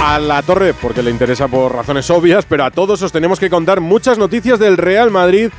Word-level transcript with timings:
a 0.00 0.18
la 0.18 0.42
torre 0.42 0.72
porque 0.72 1.02
le 1.02 1.10
interesa 1.10 1.46
por 1.46 1.74
razones 1.74 2.08
obvias, 2.10 2.46
pero 2.46 2.64
a 2.64 2.70
todos 2.70 3.02
os 3.02 3.12
tenemos 3.12 3.38
que 3.38 3.50
contar 3.50 3.80
muchas 3.80 4.16
noticias 4.16 4.58
del 4.58 4.78
Real 4.78 5.10
Madrid 5.10 5.50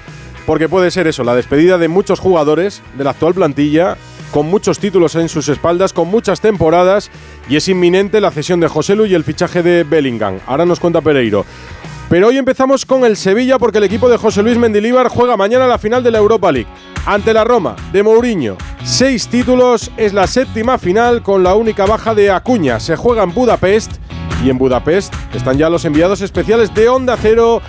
porque 0.48 0.68
puede 0.68 0.90
ser 0.90 1.06
eso, 1.06 1.24
la 1.24 1.36
despedida 1.36 1.78
de 1.78 1.88
muchos 1.88 2.20
jugadores 2.20 2.82
de 2.98 3.04
la 3.04 3.12
actual 3.12 3.36
plantilla 3.36 3.98
con 4.32 4.48
muchos 4.48 4.80
títulos 4.80 5.16
en 5.16 5.30
sus 5.30 5.48
espaldas, 5.48 5.94
con 5.94 6.08
muchas 6.08 6.42
temporadas 6.42 7.12
y 7.50 7.56
es 7.56 7.68
inminente 7.68 8.20
la 8.20 8.32
cesión 8.32 8.60
de 8.60 8.68
José 8.68 8.96
Lu 8.96 9.06
y 9.06 9.14
el 9.14 9.24
fichaje 9.24 9.62
de 9.62 9.84
Bellingham. 9.84 10.40
Ahora 10.48 10.66
nos 10.66 10.80
cuenta 10.80 11.02
Pereiro. 11.02 11.46
Pero 12.12 12.28
hoy 12.28 12.38
empezamos 12.38 12.86
con 12.86 13.06
el 13.06 13.16
Sevilla 13.16 13.58
porque 13.58 13.78
el 13.78 13.86
equipo 13.86 14.10
de 14.10 14.18
José 14.18 14.44
Luis 14.44 14.58
Mendilíbar 14.58 15.08
juega 15.08 15.38
mañana 15.38 15.66
la 15.66 15.78
final 15.78 16.04
de 16.04 16.12
la 16.12 16.18
Europa 16.18 16.52
League. 16.52 16.68
Ante 17.06 17.34
la 17.34 17.46
Roma 17.46 17.78
de 17.94 18.04
Mourinho. 18.04 18.58
Seis 18.84 19.30
títulos, 19.30 19.90
es 19.96 20.12
la 20.12 20.28
séptima 20.28 20.78
final 20.78 21.24
con 21.24 21.42
la 21.42 21.56
única 21.56 21.86
baja 21.86 22.14
de 22.14 22.30
Acuña. 22.30 22.82
Se 22.82 22.98
juega 22.98 23.24
en 23.24 23.34
Budapest 23.34 23.94
y 24.44 24.50
en 24.50 24.58
Budapest 24.58 25.14
están 25.34 25.58
ya 25.58 25.70
los 25.70 25.86
enviados 25.86 26.20
especiales 26.20 26.74
de 26.74 26.90
Onda 26.90 27.16
Cero. 27.16 27.62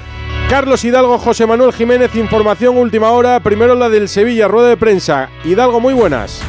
Carlos 0.51 0.85
Hidalgo, 0.85 1.19
José 1.19 1.47
Manuel 1.47 1.73
Jiménez, 1.73 2.13
información 2.17 2.77
última 2.77 3.13
hora. 3.13 3.39
Primero 3.39 3.77
la 3.77 3.89
del 3.91 4.09
Sevilla, 4.09 4.49
rueda 4.49 4.71
de 4.71 4.77
prensa. 4.77 5.31
Hidalgo, 5.45 5.79
muy 5.79 5.95
buenas. 5.95 6.43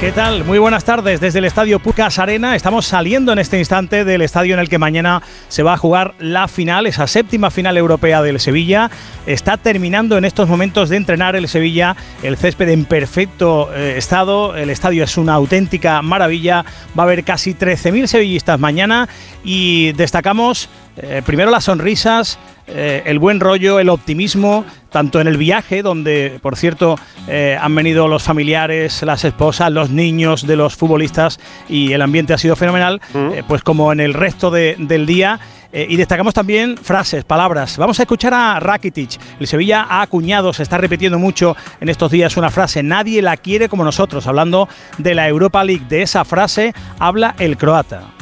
¿Qué 0.00 0.12
tal? 0.12 0.44
Muy 0.44 0.58
buenas 0.58 0.84
tardes 0.84 1.20
desde 1.20 1.38
el 1.38 1.44
estadio 1.44 1.78
Pucas 1.78 2.18
Arena. 2.18 2.56
Estamos 2.56 2.84
saliendo 2.84 3.32
en 3.32 3.38
este 3.38 3.58
instante 3.58 4.04
del 4.04 4.22
estadio 4.22 4.54
en 4.54 4.60
el 4.60 4.68
que 4.68 4.76
mañana 4.76 5.22
se 5.48 5.62
va 5.62 5.74
a 5.74 5.76
jugar 5.78 6.14
la 6.18 6.48
final, 6.48 6.86
esa 6.86 7.06
séptima 7.06 7.50
final 7.50 7.76
europea 7.78 8.20
del 8.20 8.40
Sevilla. 8.40 8.90
Está 9.24 9.56
terminando 9.56 10.18
en 10.18 10.24
estos 10.24 10.48
momentos 10.48 10.88
de 10.90 10.96
entrenar 10.96 11.36
el 11.36 11.48
Sevilla, 11.48 11.96
el 12.22 12.36
césped 12.36 12.68
en 12.68 12.84
perfecto 12.84 13.72
eh, 13.72 13.94
estado. 13.96 14.56
El 14.56 14.68
estadio 14.68 15.04
es 15.04 15.16
una 15.16 15.34
auténtica 15.34 16.02
maravilla. 16.02 16.64
Va 16.98 17.04
a 17.04 17.06
haber 17.06 17.24
casi 17.24 17.54
13.000 17.54 18.06
sevillistas 18.06 18.60
mañana 18.60 19.08
y 19.44 19.92
destacamos 19.92 20.68
eh, 20.96 21.22
primero 21.26 21.50
las 21.50 21.64
sonrisas, 21.64 22.38
eh, 22.66 23.02
el 23.06 23.18
buen 23.18 23.40
rollo, 23.40 23.80
el 23.80 23.88
optimismo, 23.88 24.64
tanto 24.90 25.20
en 25.20 25.26
el 25.26 25.36
viaje, 25.36 25.82
donde, 25.82 26.38
por 26.40 26.56
cierto, 26.56 26.96
eh, 27.26 27.58
han 27.60 27.74
venido 27.74 28.06
los 28.06 28.22
familiares, 28.22 29.02
las 29.02 29.24
esposas, 29.24 29.72
los 29.72 29.90
niños 29.90 30.46
de 30.46 30.54
los 30.54 30.76
futbolistas 30.76 31.40
y 31.68 31.92
el 31.92 32.02
ambiente 32.02 32.32
ha 32.32 32.38
sido 32.38 32.54
fenomenal, 32.54 33.00
pues 33.48 33.62
como 33.62 33.92
en 33.92 34.00
el 34.00 34.14
resto 34.14 34.50
del 34.50 35.06
día. 35.06 35.40
y 35.72 35.96
destacamos 35.96 36.34
también 36.34 36.76
frases, 36.76 37.24
palabras. 37.24 37.76
Vamos 37.78 37.98
a 37.98 38.04
escuchar 38.04 38.32
a 38.32 38.60
Rakitic. 38.60 39.18
El 39.40 39.48
Sevilla 39.48 39.84
ha 39.88 40.02
acuñado, 40.02 40.52
se 40.52 40.62
está 40.62 40.78
repitiendo 40.78 41.18
mucho 41.18 41.56
en 41.80 41.88
estos 41.88 42.12
días 42.12 42.36
una 42.36 42.50
frase, 42.50 42.84
nadie 42.84 43.20
la 43.20 43.36
quiere 43.36 43.68
como 43.68 43.82
nosotros. 43.82 44.28
Hablando 44.28 44.68
de 44.98 45.16
la 45.16 45.26
Europa 45.26 45.64
League, 45.64 45.86
de 45.88 46.02
esa 46.02 46.24
frase 46.24 46.72
habla 47.00 47.34
el 47.40 47.56
croata. 47.56 48.13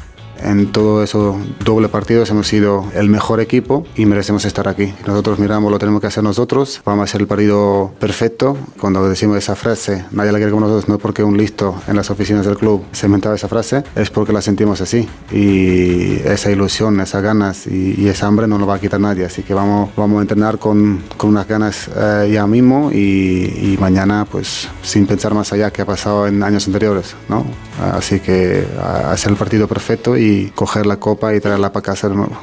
En 0.44 0.72
todo 0.72 1.02
eso 1.02 1.38
doble 1.64 1.88
partidos 1.88 2.30
hemos 2.30 2.48
sido 2.48 2.84
el 2.94 3.08
mejor 3.08 3.40
equipo 3.40 3.86
y 3.96 4.06
merecemos 4.06 4.44
estar 4.44 4.68
aquí. 4.68 4.92
Nosotros 5.06 5.38
miramos, 5.38 5.70
lo 5.70 5.78
tenemos 5.78 6.00
que 6.00 6.08
hacer 6.08 6.24
nosotros. 6.24 6.80
Vamos 6.84 7.02
a 7.02 7.04
hacer 7.04 7.20
el 7.20 7.26
partido 7.26 7.92
perfecto. 8.00 8.56
Cuando 8.80 9.08
decimos 9.08 9.36
esa 9.36 9.54
frase, 9.54 10.04
nadie 10.10 10.32
la 10.32 10.38
quiere 10.38 10.50
como 10.50 10.66
nosotros, 10.66 10.88
no 10.88 10.96
es 10.96 11.00
porque 11.00 11.22
un 11.22 11.36
listo 11.36 11.80
en 11.86 11.96
las 11.96 12.10
oficinas 12.10 12.44
del 12.44 12.56
club 12.56 12.84
se 12.92 13.06
inventaba 13.06 13.34
esa 13.34 13.48
frase, 13.48 13.84
es 13.94 14.10
porque 14.10 14.32
la 14.32 14.42
sentimos 14.42 14.80
así. 14.80 15.08
Y 15.30 16.16
esa 16.24 16.50
ilusión, 16.50 17.00
esas 17.00 17.22
ganas 17.22 17.66
y, 17.66 18.08
esa 18.12 18.26
hambre 18.26 18.46
no 18.46 18.58
lo 18.58 18.66
va 18.66 18.74
a 18.74 18.78
quitar 18.80 19.00
nadie. 19.00 19.24
Así 19.24 19.42
que 19.42 19.54
vamos, 19.54 19.90
vamos 19.96 20.18
a 20.18 20.22
entrenar 20.22 20.58
con, 20.58 21.02
con 21.16 21.30
unas 21.30 21.46
ganas 21.46 21.88
eh, 21.96 22.30
ya 22.32 22.46
mismo 22.46 22.90
y, 22.92 22.96
y, 22.96 23.78
mañana, 23.80 24.26
pues 24.30 24.68
sin 24.82 25.06
pensar 25.06 25.34
más 25.34 25.52
allá 25.52 25.70
que 25.70 25.82
ha 25.82 25.86
pasado 25.86 26.26
en 26.26 26.42
años 26.42 26.66
anteriores. 26.66 27.14
¿no? 27.28 27.44
Así 27.80 28.20
que 28.20 28.66
hacer 29.10 29.30
el 29.30 29.36
partido 29.36 29.66
perfecto 29.66 30.16
y 30.16 30.31
coger 30.54 30.86
la 30.86 30.98
copa 30.98 31.34
y 31.34 31.40
traerla 31.40 31.72
para 31.72 31.82
casa 31.82 32.08
de 32.08 32.14
nuevo. 32.16 32.38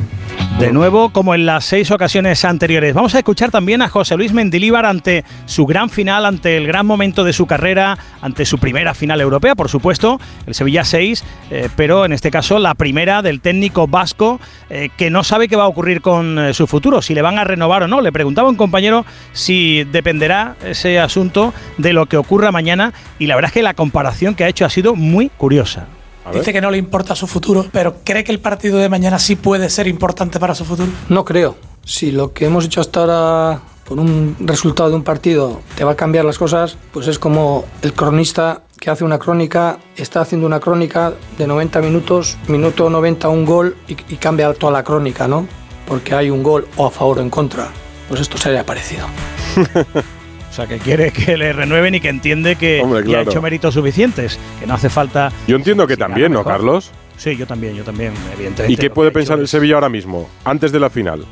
De 0.59 0.73
nuevo, 0.73 1.11
como 1.11 1.35
en 1.35 1.45
las 1.45 1.63
seis 1.63 1.89
ocasiones 1.89 2.43
anteriores. 2.43 2.93
Vamos 2.93 3.15
a 3.15 3.19
escuchar 3.19 3.49
también 3.49 3.81
a 3.81 3.87
José 3.87 4.17
Luis 4.17 4.33
Mendilíbar 4.33 4.85
ante 4.85 5.23
su 5.45 5.65
gran 5.65 5.89
final, 5.89 6.25
ante 6.25 6.57
el 6.57 6.67
gran 6.67 6.85
momento 6.85 7.23
de 7.23 7.31
su 7.31 7.45
carrera, 7.45 7.97
ante 8.21 8.45
su 8.45 8.57
primera 8.57 8.93
final 8.93 9.21
europea, 9.21 9.55
por 9.55 9.69
supuesto, 9.69 10.19
el 10.45 10.53
Sevilla 10.53 10.83
6, 10.83 11.23
eh, 11.51 11.69
pero 11.77 12.03
en 12.03 12.11
este 12.11 12.29
caso 12.29 12.59
la 12.59 12.73
primera 12.75 13.21
del 13.21 13.39
técnico 13.39 13.87
vasco 13.87 14.41
eh, 14.69 14.89
que 14.97 15.09
no 15.09 15.23
sabe 15.23 15.47
qué 15.47 15.55
va 15.55 15.63
a 15.63 15.67
ocurrir 15.67 16.01
con 16.01 16.37
eh, 16.37 16.53
su 16.53 16.67
futuro, 16.67 17.01
si 17.01 17.13
le 17.13 17.21
van 17.21 17.37
a 17.37 17.45
renovar 17.45 17.83
o 17.83 17.87
no. 17.87 18.01
Le 18.01 18.11
preguntaba 18.11 18.49
un 18.49 18.55
compañero 18.55 19.05
si 19.31 19.85
dependerá 19.85 20.57
ese 20.65 20.99
asunto 20.99 21.53
de 21.77 21.93
lo 21.93 22.07
que 22.07 22.17
ocurra 22.17 22.51
mañana 22.51 22.93
y 23.17 23.27
la 23.27 23.35
verdad 23.35 23.49
es 23.49 23.53
que 23.53 23.63
la 23.63 23.75
comparación 23.75 24.35
que 24.35 24.43
ha 24.43 24.49
hecho 24.49 24.65
ha 24.65 24.69
sido 24.69 24.95
muy 24.95 25.29
curiosa. 25.29 25.87
Dice 26.33 26.53
que 26.53 26.61
no 26.61 26.71
le 26.71 26.77
importa 26.77 27.15
su 27.15 27.27
futuro, 27.27 27.65
pero 27.71 27.97
¿cree 28.03 28.23
que 28.23 28.31
el 28.31 28.39
partido 28.39 28.77
de 28.77 28.89
mañana 28.89 29.19
sí 29.19 29.35
puede 29.35 29.69
ser 29.69 29.87
importante 29.87 30.39
para 30.39 30.55
su 30.55 30.65
futuro? 30.65 30.89
No 31.09 31.25
creo. 31.25 31.55
Si 31.83 32.11
lo 32.11 32.33
que 32.33 32.45
hemos 32.45 32.65
hecho 32.65 32.81
hasta 32.81 32.99
ahora 33.01 33.61
con 33.87 33.99
un 33.99 34.35
resultado 34.39 34.89
de 34.89 34.95
un 34.95 35.03
partido 35.03 35.61
te 35.75 35.83
va 35.83 35.93
a 35.93 35.95
cambiar 35.95 36.23
las 36.23 36.37
cosas, 36.37 36.77
pues 36.91 37.07
es 37.07 37.17
como 37.17 37.65
el 37.81 37.93
cronista 37.93 38.61
que 38.79 38.89
hace 38.89 39.03
una 39.03 39.17
crónica, 39.17 39.79
está 39.97 40.21
haciendo 40.21 40.45
una 40.45 40.59
crónica 40.59 41.13
de 41.37 41.47
90 41.47 41.81
minutos, 41.81 42.37
minuto 42.47 42.89
90 42.89 43.27
un 43.29 43.45
gol 43.45 43.75
y, 43.87 43.93
y 43.93 44.17
cambia 44.17 44.53
toda 44.53 44.71
la 44.71 44.83
crónica, 44.83 45.27
¿no? 45.27 45.47
Porque 45.87 46.13
hay 46.13 46.29
un 46.29 46.43
gol 46.43 46.67
o 46.77 46.85
a 46.85 46.91
favor 46.91 47.19
o 47.19 47.21
en 47.21 47.29
contra. 47.29 47.67
Pues 48.07 48.21
esto 48.21 48.37
sería 48.37 48.65
parecido. 48.65 49.07
O 50.49 50.53
sea, 50.53 50.67
que 50.67 50.77
quiere 50.77 51.11
que 51.13 51.37
le 51.37 51.53
renueven 51.53 51.95
y 51.95 51.99
que 51.99 52.09
entiende 52.09 52.55
que 52.55 52.83
ya 53.05 53.19
ha 53.19 53.21
hecho 53.21 53.41
méritos 53.41 53.73
suficientes, 53.73 54.39
que 54.59 54.67
no 54.67 54.73
hace 54.73 54.89
falta. 54.89 55.31
Yo 55.47 55.55
entiendo 55.55 55.87
que 55.87 55.97
también, 55.97 56.31
¿no, 56.31 56.43
Carlos? 56.43 56.91
Sí, 57.17 57.35
yo 57.35 57.45
también, 57.45 57.75
yo 57.75 57.83
también, 57.83 58.13
evidentemente. 58.33 58.71
¿Y 58.71 58.77
qué 58.77 58.89
puede 58.89 59.11
pensar 59.11 59.39
el 59.39 59.47
Sevilla 59.47 59.75
ahora 59.75 59.89
mismo, 59.89 60.29
antes 60.45 60.71
de 60.71 60.79
la 60.79 60.89
final? 60.89 61.25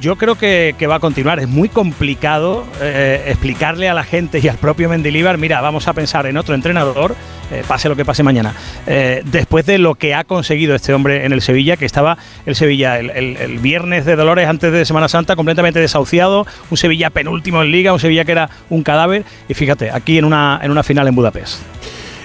Yo 0.00 0.16
creo 0.16 0.36
que, 0.36 0.74
va 0.88 0.96
a 0.96 1.00
continuar. 1.00 1.38
Es 1.38 1.48
muy 1.48 1.68
complicado 1.68 2.64
eh, 2.80 3.24
explicarle 3.26 3.88
a 3.88 3.94
la 3.94 4.04
gente 4.04 4.40
y 4.42 4.48
al 4.48 4.58
propio 4.58 4.88
Mendilibar, 4.88 5.38
mira, 5.38 5.60
vamos 5.60 5.88
a 5.88 5.92
pensar 5.92 6.26
en 6.26 6.36
otro 6.36 6.54
entrenador, 6.54 7.14
eh, 7.50 7.62
pase 7.66 7.88
lo 7.88 7.96
que 7.96 8.04
pase 8.04 8.22
mañana. 8.22 8.54
Eh, 8.86 9.22
después 9.24 9.66
de 9.66 9.78
lo 9.78 9.94
que 9.94 10.14
ha 10.14 10.24
conseguido 10.24 10.74
este 10.74 10.92
hombre 10.92 11.24
en 11.24 11.32
el 11.32 11.40
Sevilla, 11.40 11.76
que 11.76 11.86
estaba 11.86 12.18
el 12.46 12.54
Sevilla 12.54 12.98
el, 12.98 13.58
viernes 13.60 14.04
de 14.04 14.16
Dolores 14.16 14.48
antes 14.48 14.72
de 14.72 14.84
Semana 14.84 15.08
Santa 15.08 15.36
completamente 15.36 15.80
desahuciado, 15.80 16.46
un 16.70 16.76
Sevilla 16.76 17.10
penúltimo 17.10 17.62
en 17.62 17.70
liga, 17.70 17.92
un 17.92 18.00
Sevilla 18.00 18.24
que 18.24 18.32
era 18.32 18.50
un 18.70 18.82
cadáver, 18.82 19.24
y 19.48 19.54
fíjate, 19.54 19.90
aquí 19.90 20.18
en 20.18 20.24
una, 20.24 20.60
en 20.62 20.70
una 20.70 20.82
final 20.82 21.08
en 21.08 21.14
Budapest. 21.14 21.60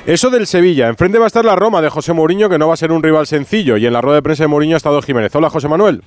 Eso 0.05 0.29
del 0.29 0.47
Sevilla. 0.47 0.87
Enfrente 0.87 1.19
va 1.19 1.25
a 1.25 1.27
estar 1.27 1.45
la 1.45 1.55
Roma 1.55 1.81
de 1.81 1.89
José 1.89 2.13
Mourinho, 2.13 2.49
que 2.49 2.57
no 2.57 2.67
va 2.67 2.73
a 2.73 2.77
ser 2.77 2.91
un 2.91 3.03
rival 3.03 3.27
sencillo. 3.27 3.77
Y 3.77 3.85
en 3.85 3.93
la 3.93 4.01
rueda 4.01 4.15
de 4.15 4.21
prensa 4.23 4.43
de 4.43 4.47
Mourinho 4.47 4.75
ha 4.75 4.77
estado 4.77 5.01
Jiménez. 5.01 5.35
Hola, 5.35 5.49
José 5.49 5.67
Manuel. 5.67 6.01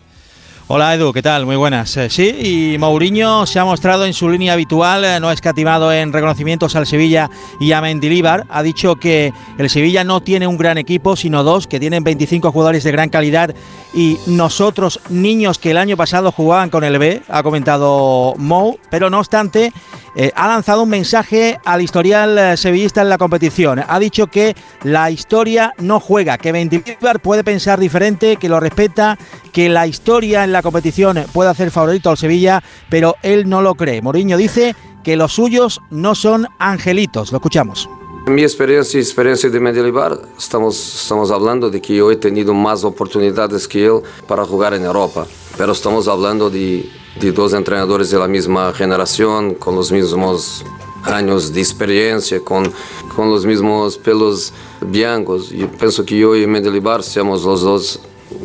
Hola 0.75 0.95
Edu, 0.95 1.13
¿qué 1.13 1.21
tal? 1.21 1.45
Muy 1.45 1.57
buenas. 1.57 1.95
Eh, 1.99 2.09
sí, 2.09 2.73
y 2.75 2.79
Mourinho 2.79 3.45
se 3.45 3.59
ha 3.59 3.65
mostrado 3.67 4.07
en 4.07 4.15
su 4.15 4.31
línea 4.31 4.55
habitual, 4.55 5.05
eh, 5.05 5.21
no 5.21 5.29
ha 5.29 5.35
escatimado 5.35 5.93
en 5.93 6.15
reconocimientos 6.15 6.75
al 6.77 6.87
Sevilla 6.87 7.29
y 7.61 7.73
a 7.73 7.83
Mendilíbar. 7.83 8.47
Ha 8.49 8.63
dicho 8.63 8.97
que 8.97 9.35
el 9.59 9.69
Sevilla 9.69 10.03
no 10.03 10.23
tiene 10.23 10.47
un 10.47 10.57
gran 10.57 10.79
equipo, 10.79 11.15
sino 11.15 11.45
dos, 11.45 11.67
que 11.67 11.79
tienen 11.79 12.05
25 12.05 12.51
jugadores 12.53 12.85
de 12.85 12.91
gran 12.91 13.11
calidad 13.11 13.55
y 13.93 14.17
nosotros, 14.27 14.99
niños 15.11 15.59
que 15.59 15.73
el 15.73 15.77
año 15.77 15.99
pasado 15.99 16.33
jugaban 16.33 16.71
con 16.71 16.85
el 16.85 16.99
B, 16.99 17.21
ha 17.29 17.43
comentado 17.43 18.33
Mou, 18.39 18.79
pero 18.91 19.11
no 19.11 19.19
obstante, 19.19 19.75
eh, 20.15 20.31
ha 20.35 20.49
lanzado 20.49 20.83
un 20.83 20.89
mensaje 20.89 21.59
al 21.65 21.81
historial 21.81 22.39
eh, 22.39 22.57
sevillista 22.57 23.03
en 23.03 23.09
la 23.09 23.19
competición. 23.19 23.83
Ha 23.87 23.99
dicho 23.99 24.27
que 24.27 24.55
la 24.83 25.11
historia 25.11 25.73
no 25.79 26.01
juega, 26.01 26.39
que 26.39 26.53
Mendilibar 26.53 27.21
puede 27.21 27.45
pensar 27.45 27.79
diferente, 27.79 28.37
que 28.37 28.49
lo 28.49 28.61
respeta, 28.61 29.19
que 29.53 29.69
la 29.69 29.87
historia 29.87 30.45
en 30.45 30.53
la 30.53 30.63
competición 30.63 31.25
puede 31.33 31.51
hacer 31.51 31.71
favorito 31.71 32.11
al 32.11 32.19
Sevilla, 32.19 32.63
pero 32.89 33.17
él 33.23 33.49
no 33.49 33.63
lo 33.63 33.75
cree. 33.75 34.03
Mourinho 34.03 34.37
dice 34.37 34.75
que 35.03 35.17
los 35.17 35.33
suyos 35.33 35.81
no 35.91 36.15
son 36.15 36.47
angelitos. 36.59 37.33
Lo 37.33 37.39
escuchamos. 37.39 37.89
Mi 38.27 38.43
experiencia 38.43 38.99
y 38.99 39.03
experiencia 39.03 39.51
de 39.51 39.59
Mendilibar, 39.59 40.17
estamos, 40.39 41.03
estamos 41.03 41.33
hablando 41.33 41.71
de 41.71 41.83
que 41.83 41.97
yo 41.97 42.11
he 42.13 42.17
tenido 42.17 42.55
más 42.55 42.85
oportunidades 42.85 43.67
que 43.67 43.85
él 43.85 44.01
para 44.29 44.45
jugar 44.45 44.75
en 44.75 44.85
Europa, 44.85 45.27
pero 45.57 45.73
estamos 45.73 46.09
hablando 46.09 46.51
de 46.51 46.89
de 47.21 47.33
dos 47.33 47.53
entrenadores 47.53 48.11
de 48.11 48.19
la 48.19 48.29
misma 48.29 48.73
generación, 48.73 49.55
con 49.55 49.75
los 49.77 49.93
mismos 49.93 50.65
años 51.05 51.53
de 51.53 51.61
experiencia, 51.61 52.41
con, 52.41 52.73
con 53.15 53.31
los 53.31 53.45
mismos 53.45 53.99
pelos 53.99 54.53
blancos. 54.81 55.51
Yo 55.51 55.69
pienso 55.69 56.05
que 56.05 56.17
yo 56.17 56.35
y 56.37 56.47
Mendelibar 56.47 57.03
somos 57.03 57.45
los 57.45 57.63
dos 57.63 58.01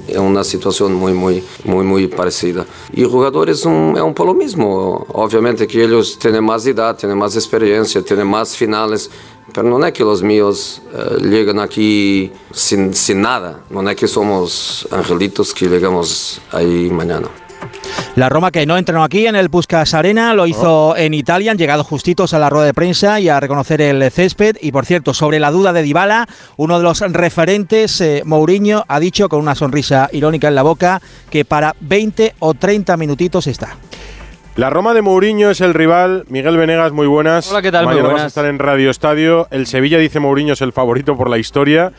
en 0.07 0.21
una 0.21 0.44
situación 0.44 0.94
muy, 0.94 1.13
muy, 1.13 1.44
muy, 1.63 1.86
muy 1.86 2.07
parecida. 2.07 2.65
Y 2.92 3.04
jugadores 3.04 3.63
un, 3.65 3.94
es 3.95 4.01
un 4.01 4.13
poco 4.13 4.33
lo 4.33 4.33
mismo. 4.33 5.06
Obviamente 5.13 5.65
que 5.65 5.83
ellos 5.83 6.18
tienen 6.19 6.44
más 6.44 6.65
edad, 6.65 6.95
tienen 6.98 7.18
más 7.18 7.36
experiencia, 7.36 8.01
tienen 8.01 8.27
más 8.27 8.56
finales, 8.56 9.10
pero 9.54 9.70
no 9.70 9.86
es 9.86 9.94
que 9.94 10.04
los 10.04 10.24
míos 10.24 10.82
uh, 10.94 11.18
llegan 11.18 11.60
aquí 11.60 12.32
sin, 12.52 12.94
sin 12.94 13.22
nada. 13.22 13.62
No 13.70 13.88
es 13.90 13.96
que 13.96 14.08
somos 14.08 14.88
angelitos 14.92 15.54
que 15.54 15.68
llegamos 15.68 16.42
ahí 16.52 16.90
mañana. 16.92 17.30
La 18.16 18.30
Roma 18.30 18.52
que 18.52 18.66
no 18.66 18.78
entrenó 18.78 19.04
aquí 19.04 19.28
en 19.28 19.36
el 19.36 19.50
Puskas 19.50 19.94
Arena, 19.94 20.34
lo 20.34 20.48
hizo 20.48 20.96
en 20.98 21.14
Italia, 21.14 21.52
han 21.52 21.58
llegado 21.58 21.84
justitos 21.84 22.34
a 22.34 22.40
la 22.40 22.50
rueda 22.50 22.66
de 22.66 22.74
prensa 22.74 23.20
y 23.20 23.30
a 23.30 23.40
reconocer 23.40 23.82
el 23.82 24.12
césped. 24.12 24.58
Y 24.62 24.72
por 24.72 24.86
cierto, 24.86 25.14
sobre 25.14 25.40
la 25.40 25.52
duda 25.52 25.72
de 25.74 25.84
Dybala, 25.84 26.28
uno 26.58 26.78
de 26.78 26.84
los 26.84 27.00
referentes, 27.00 28.02
eh, 28.02 28.24
Mourinho, 28.26 28.86
ha 28.88 29.00
dicho 29.00 29.30
con 29.30 29.40
una 29.40 29.54
sonrisa 29.54 30.10
irónica 30.12 30.48
en 30.48 30.56
la 30.56 30.64
boca 30.64 31.02
que 31.30 31.46
para 31.46 31.76
20 31.80 32.36
o 32.40 32.54
30 32.56 32.98
minutitos 32.98 33.46
está. 33.46 33.78
La 34.57 34.71
Roma 34.71 34.95
de 34.95 35.04
Mourinho 35.04 35.51
es 35.51 35.62
el 35.62 35.75
rival. 35.75 36.25
Miguel 36.30 36.57
Venegas, 36.57 36.92
muy 36.92 37.06
buenas. 37.06 37.51
Hola, 37.51 37.62
¿qué 37.62 37.71
tal? 37.71 37.86
Mañana 37.86 38.01
muy 38.01 38.07
vas 38.07 38.12
buenas. 38.13 38.24
a 38.24 38.27
estar 38.27 38.45
en 38.45 38.57
Radio 38.57 38.89
Estadio. 38.89 39.48
El 39.51 39.68
Sevilla 39.68 40.00
dice 40.00 40.19
Mourinho 40.19 40.54
es 40.54 40.62
el 40.62 40.74
favorito 40.74 41.15
por 41.15 41.30
la 41.30 41.38
historia. 41.38 41.92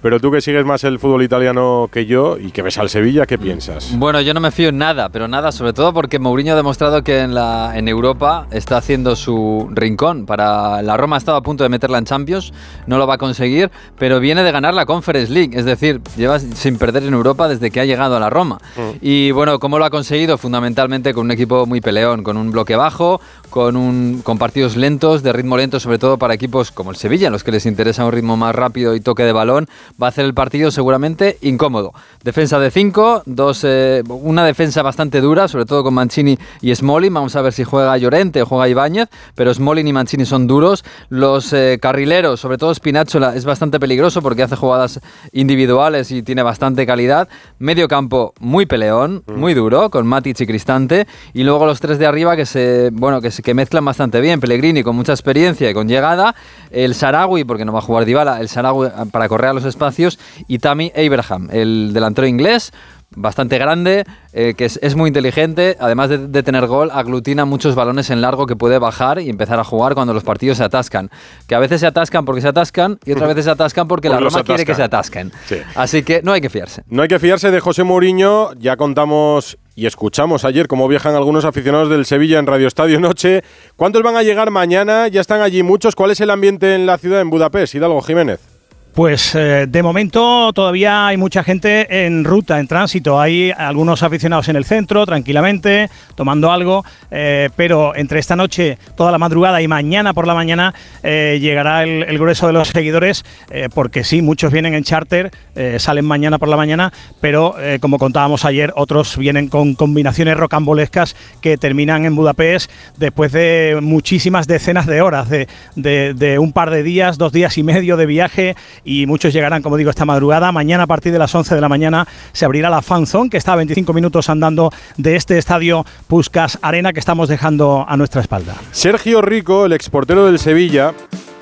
Pero 0.00 0.20
tú 0.20 0.30
que 0.30 0.40
sigues 0.40 0.64
más 0.64 0.84
el 0.84 1.00
fútbol 1.00 1.24
italiano 1.24 1.88
que 1.90 2.06
yo 2.06 2.38
y 2.38 2.52
que 2.52 2.62
ves 2.62 2.78
al 2.78 2.88
Sevilla, 2.88 3.26
¿qué 3.26 3.36
piensas? 3.36 3.98
Bueno, 3.98 4.20
yo 4.20 4.32
no 4.32 4.38
me 4.38 4.52
fío 4.52 4.68
en 4.68 4.78
nada, 4.78 5.08
pero 5.08 5.26
nada, 5.26 5.50
sobre 5.50 5.72
todo 5.72 5.92
porque 5.92 6.20
Mourinho 6.20 6.52
ha 6.52 6.56
demostrado 6.56 7.02
que 7.02 7.18
en, 7.18 7.34
la, 7.34 7.72
en 7.74 7.88
Europa 7.88 8.46
está 8.52 8.76
haciendo 8.76 9.16
su 9.16 9.68
rincón. 9.72 10.24
Para 10.24 10.82
la 10.82 10.96
Roma 10.96 11.16
estaba 11.16 11.38
a 11.38 11.40
punto 11.40 11.64
de 11.64 11.68
meterla 11.68 11.98
en 11.98 12.04
Champions, 12.04 12.52
no 12.86 12.96
lo 12.98 13.08
va 13.08 13.14
a 13.14 13.18
conseguir, 13.18 13.72
pero 13.98 14.20
viene 14.20 14.44
de 14.44 14.52
ganar 14.52 14.72
la 14.72 14.86
Conference 14.86 15.32
League, 15.32 15.58
es 15.58 15.64
decir, 15.64 16.00
lleva 16.16 16.38
sin 16.38 16.78
perder 16.78 17.02
en 17.02 17.14
Europa 17.14 17.48
desde 17.48 17.72
que 17.72 17.80
ha 17.80 17.84
llegado 17.84 18.16
a 18.16 18.20
la 18.20 18.30
Roma. 18.30 18.58
Y 19.00 19.32
bueno, 19.32 19.58
¿cómo 19.58 19.80
lo 19.80 19.84
ha 19.84 19.90
conseguido? 19.90 20.38
Fundamentalmente 20.38 21.12
con 21.12 21.26
un 21.26 21.32
equipo 21.32 21.66
muy 21.66 21.80
peleón, 21.80 22.22
con 22.22 22.36
un 22.36 22.52
bloque 22.52 22.76
bajo, 22.76 23.20
con, 23.50 23.76
un, 23.76 24.20
con 24.22 24.38
partidos 24.38 24.76
lentos, 24.76 25.24
de 25.24 25.32
ritmo 25.32 25.56
lento, 25.56 25.80
sobre 25.80 25.98
todo 25.98 26.18
para 26.18 26.34
equipos 26.34 26.70
como 26.70 26.92
el 26.92 26.96
Sevilla, 26.96 27.26
en 27.26 27.32
los 27.32 27.42
que 27.42 27.50
les 27.50 27.66
interesa 27.66 28.04
un 28.04 28.12
ritmo 28.12 28.36
más 28.36 28.54
rápido 28.54 28.94
y 28.94 29.00
toque 29.00 29.24
de 29.24 29.32
balón, 29.32 29.66
va 30.00 30.06
a 30.06 30.10
hacer 30.10 30.24
el 30.24 30.34
partido 30.34 30.70
seguramente 30.70 31.38
incómodo. 31.40 31.92
Defensa 32.24 32.58
de 32.58 32.70
5, 32.70 33.22
dos, 33.26 33.62
eh, 33.64 34.02
una 34.08 34.44
defensa 34.44 34.82
bastante 34.82 35.20
dura, 35.20 35.48
sobre 35.48 35.64
todo 35.66 35.82
con 35.84 35.94
Mancini 35.94 36.38
y 36.60 36.74
Smolin. 36.74 37.12
Vamos 37.14 37.36
a 37.36 37.42
ver 37.42 37.52
si 37.52 37.64
juega 37.64 37.96
Llorente 37.98 38.42
o 38.42 38.46
juega 38.46 38.68
Ibáñez, 38.68 39.08
pero 39.34 39.52
Smolin 39.52 39.86
y 39.88 39.92
Mancini 39.92 40.24
son 40.24 40.46
duros. 40.46 40.84
Los 41.08 41.52
eh, 41.52 41.78
carrileros, 41.80 42.40
sobre 42.40 42.58
todo 42.58 42.74
Spinazzola, 42.74 43.34
es 43.36 43.44
bastante 43.44 43.78
peligroso 43.80 44.22
porque 44.22 44.42
hace 44.42 44.56
jugadas 44.56 45.00
individuales 45.32 46.10
y 46.10 46.22
tiene 46.22 46.42
bastante 46.42 46.86
calidad. 46.86 47.28
Medio 47.58 47.88
campo 47.88 48.34
muy 48.40 48.66
peleón, 48.66 49.22
muy 49.34 49.54
duro, 49.54 49.90
con 49.90 50.06
Matic 50.06 50.40
y 50.40 50.46
Cristante. 50.46 51.06
Y 51.32 51.44
luego 51.44 51.64
los 51.66 51.80
tres 51.80 51.98
de 51.98 52.06
arriba 52.06 52.36
que 52.36 52.44
se, 52.46 52.90
bueno, 52.92 53.20
que, 53.20 53.30
se- 53.30 53.42
que 53.42 53.54
mezclan 53.54 53.84
bastante 53.84 54.20
bien. 54.20 54.40
Pellegrini 54.40 54.82
con 54.82 54.96
mucha 54.96 55.12
experiencia 55.12 55.70
y 55.70 55.74
con 55.74 55.88
llegada. 55.88 56.34
El 56.70 56.94
Sarawi, 56.94 57.44
porque 57.44 57.64
no 57.64 57.72
va 57.72 57.78
a 57.78 57.82
jugar 57.82 58.04
Dybala, 58.04 58.40
el 58.40 58.48
Sarawi 58.48 58.88
ah, 58.94 59.04
para 59.10 59.28
correr 59.28 59.50
a 59.50 59.52
los 59.54 59.64
espacios. 59.78 60.18
Y 60.48 60.58
Tammy 60.58 60.92
Abraham, 60.96 61.48
el 61.52 61.92
delantero 61.92 62.26
inglés. 62.26 62.72
Bastante 63.16 63.56
grande, 63.56 64.04
eh, 64.34 64.52
que 64.54 64.66
es, 64.66 64.78
es 64.82 64.94
muy 64.94 65.08
inteligente, 65.08 65.78
además 65.80 66.10
de, 66.10 66.28
de 66.28 66.42
tener 66.42 66.66
gol, 66.66 66.90
aglutina 66.92 67.46
muchos 67.46 67.74
balones 67.74 68.10
en 68.10 68.20
largo 68.20 68.44
que 68.44 68.54
puede 68.54 68.78
bajar 68.78 69.18
y 69.18 69.30
empezar 69.30 69.58
a 69.58 69.64
jugar 69.64 69.94
cuando 69.94 70.12
los 70.12 70.24
partidos 70.24 70.58
se 70.58 70.64
atascan. 70.64 71.10
Que 71.46 71.54
a 71.54 71.58
veces 71.58 71.80
se 71.80 71.86
atascan 71.86 72.26
porque 72.26 72.42
se 72.42 72.48
atascan 72.48 72.98
y 73.06 73.12
otras 73.12 73.28
veces 73.34 73.46
se 73.46 73.50
atascan 73.50 73.88
porque 73.88 74.10
la 74.10 74.16
Porque 74.16 74.24
los 74.24 74.34
Roma 74.34 74.44
quiere 74.44 74.66
que 74.66 74.74
se 74.74 74.82
atasquen. 74.82 75.32
Sí. 75.46 75.56
Así 75.74 76.02
que 76.02 76.20
no 76.22 76.32
hay 76.32 76.42
que 76.42 76.50
fiarse. 76.50 76.82
No 76.88 77.00
hay 77.00 77.08
que 77.08 77.18
fiarse 77.18 77.50
de 77.50 77.60
José 77.60 77.82
Mourinho. 77.82 78.52
Ya 78.58 78.76
contamos 78.76 79.56
y 79.74 79.86
escuchamos 79.86 80.44
ayer 80.44 80.68
cómo 80.68 80.86
viajan 80.86 81.14
algunos 81.14 81.46
aficionados 81.46 81.88
del 81.88 82.04
Sevilla 82.04 82.38
en 82.38 82.46
Radio 82.46 82.68
Estadio 82.68 83.00
Noche. 83.00 83.42
¿Cuántos 83.76 84.02
van 84.02 84.16
a 84.16 84.22
llegar 84.22 84.50
mañana? 84.50 85.08
Ya 85.08 85.22
están 85.22 85.40
allí 85.40 85.62
muchos. 85.62 85.94
¿Cuál 85.96 86.10
es 86.10 86.20
el 86.20 86.28
ambiente 86.28 86.74
en 86.74 86.84
la 86.84 86.98
ciudad, 86.98 87.22
en 87.22 87.30
Budapest? 87.30 87.74
Hidalgo 87.74 88.02
Jiménez. 88.02 88.57
Pues 88.98 89.32
eh, 89.36 89.66
de 89.68 89.82
momento 89.84 90.52
todavía 90.52 91.06
hay 91.06 91.16
mucha 91.16 91.44
gente 91.44 92.04
en 92.04 92.24
ruta, 92.24 92.58
en 92.58 92.66
tránsito. 92.66 93.20
Hay 93.20 93.52
algunos 93.56 94.02
aficionados 94.02 94.48
en 94.48 94.56
el 94.56 94.64
centro, 94.64 95.06
tranquilamente, 95.06 95.88
tomando 96.16 96.50
algo, 96.50 96.84
eh, 97.12 97.48
pero 97.54 97.94
entre 97.94 98.18
esta 98.18 98.34
noche, 98.34 98.76
toda 98.96 99.12
la 99.12 99.18
madrugada 99.18 99.62
y 99.62 99.68
mañana 99.68 100.14
por 100.14 100.26
la 100.26 100.34
mañana 100.34 100.74
eh, 101.04 101.38
llegará 101.40 101.84
el, 101.84 102.18
grueso 102.18 102.48
de 102.48 102.52
los 102.52 102.66
seguidores, 102.66 103.24
porque 103.72 104.02
sí, 104.02 104.20
muchos 104.20 104.52
vienen 104.52 104.74
en 104.74 104.82
charter, 104.82 105.30
salen 105.78 106.04
mañana 106.04 106.38
por 106.38 106.48
la 106.48 106.56
mañana, 106.56 106.92
pero 107.20 107.54
como 107.80 107.98
contábamos 107.98 108.44
ayer, 108.44 108.72
otros 108.74 109.16
vienen 109.16 109.46
con 109.46 109.76
combinaciones 109.76 110.36
rocambolescas 110.36 111.14
que 111.40 111.56
terminan 111.56 112.04
en 112.04 112.16
Budapest 112.16 112.72
después 112.96 113.30
de 113.30 113.78
muchísimas 113.80 114.48
decenas 114.48 114.86
de 114.86 115.00
horas, 115.00 115.28
de 115.28 116.38
un 116.40 116.52
par 116.52 116.70
de 116.70 116.82
días, 116.82 117.18
dos 117.18 117.32
días 117.32 117.56
y 117.56 117.62
medio 117.62 117.96
de 117.96 118.06
viaje 118.06 118.56
y 118.88 119.06
muchos 119.06 119.34
llegarán, 119.34 119.62
como 119.62 119.76
digo, 119.76 119.90
esta 119.90 120.06
madrugada. 120.06 120.50
Mañana 120.50 120.84
a 120.84 120.86
partir 120.86 121.12
de 121.12 121.18
las 121.18 121.34
11 121.34 121.54
de 121.54 121.60
la 121.60 121.68
mañana 121.68 122.08
se 122.32 122.46
abrirá 122.46 122.70
la 122.70 122.80
fanzone, 122.80 123.28
que 123.28 123.36
está 123.36 123.52
a 123.52 123.56
25 123.56 123.92
minutos 123.92 124.30
andando 124.30 124.70
de 124.96 125.14
este 125.14 125.36
estadio 125.36 125.84
Puskas 126.06 126.58
Arena 126.62 126.92
que 126.94 127.00
estamos 127.00 127.28
dejando 127.28 127.84
a 127.86 127.96
nuestra 127.98 128.22
espalda. 128.22 128.54
Sergio 128.72 129.20
Rico, 129.20 129.66
el 129.66 129.74
exportero 129.74 130.24
del 130.24 130.38
Sevilla, 130.38 130.94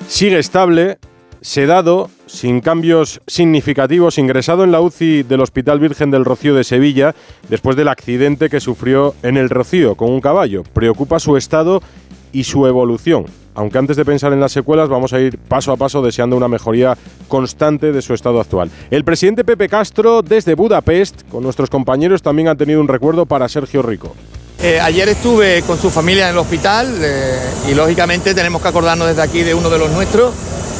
sigue 0.09 0.39
estable, 0.39 0.97
sedado, 1.39 2.09
sin 2.25 2.59
cambios 2.59 3.21
significativos, 3.27 4.17
ingresado 4.17 4.65
en 4.65 4.73
la 4.73 4.81
UCI 4.81 5.23
del 5.23 5.39
Hospital 5.39 5.79
Virgen 5.79 6.11
del 6.11 6.25
Rocío 6.25 6.53
de 6.53 6.65
Sevilla 6.65 7.15
después 7.47 7.77
del 7.77 7.87
accidente 7.87 8.49
que 8.49 8.59
sufrió 8.59 9.15
en 9.23 9.37
el 9.37 9.49
Rocío 9.49 9.95
con 9.95 10.11
un 10.11 10.19
caballo. 10.19 10.63
Preocupa 10.63 11.19
su 11.19 11.37
estado 11.37 11.81
y 12.33 12.43
su 12.43 12.67
evolución. 12.67 13.25
Aunque 13.57 13.79
antes 13.79 13.97
de 13.97 14.05
pensar 14.05 14.33
en 14.33 14.39
las 14.39 14.51
secuelas, 14.51 14.87
vamos 14.87 15.13
a 15.13 15.19
ir 15.19 15.39
paso 15.39 15.71
a 15.71 15.77
paso 15.77 16.03
deseando 16.03 16.37
una 16.37 16.47
mejoría 16.47 16.95
constante 17.27 17.91
de 17.91 18.03
su 18.03 18.13
estado 18.13 18.39
actual. 18.39 18.69
El 18.91 19.03
presidente 19.03 19.43
Pepe 19.43 19.67
Castro, 19.67 20.21
desde 20.21 20.53
Budapest, 20.53 21.27
con 21.31 21.41
nuestros 21.41 21.67
compañeros, 21.67 22.21
también 22.21 22.49
ha 22.49 22.55
tenido 22.55 22.79
un 22.79 22.87
recuerdo 22.87 23.25
para 23.25 23.49
Sergio 23.49 23.81
Rico. 23.81 24.15
Eh, 24.61 24.79
ayer 24.79 25.09
estuve 25.09 25.63
con 25.63 25.79
su 25.79 25.89
familia 25.89 26.25
en 26.25 26.33
el 26.33 26.37
hospital 26.37 26.99
eh, 27.01 27.39
y 27.71 27.73
lógicamente 27.73 28.35
tenemos 28.35 28.61
que 28.61 28.67
acordarnos 28.67 29.07
desde 29.07 29.23
aquí 29.23 29.41
de 29.41 29.55
uno 29.55 29.71
de 29.71 29.79
los 29.79 29.89
nuestros, 29.89 30.35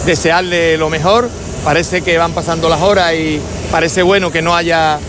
desearle 0.05 0.77
lo 0.77 0.91
mejor. 0.91 1.29
Parece 1.63 2.03
que 2.03 2.15
van 2.19 2.33
pasando 2.33 2.69
las 2.69 2.81
horas 2.83 3.11
y 3.15 3.41
parece 3.71 4.03
bueno 4.03 4.31
que 4.31 4.43
no 4.43 4.55
haya 4.55 4.99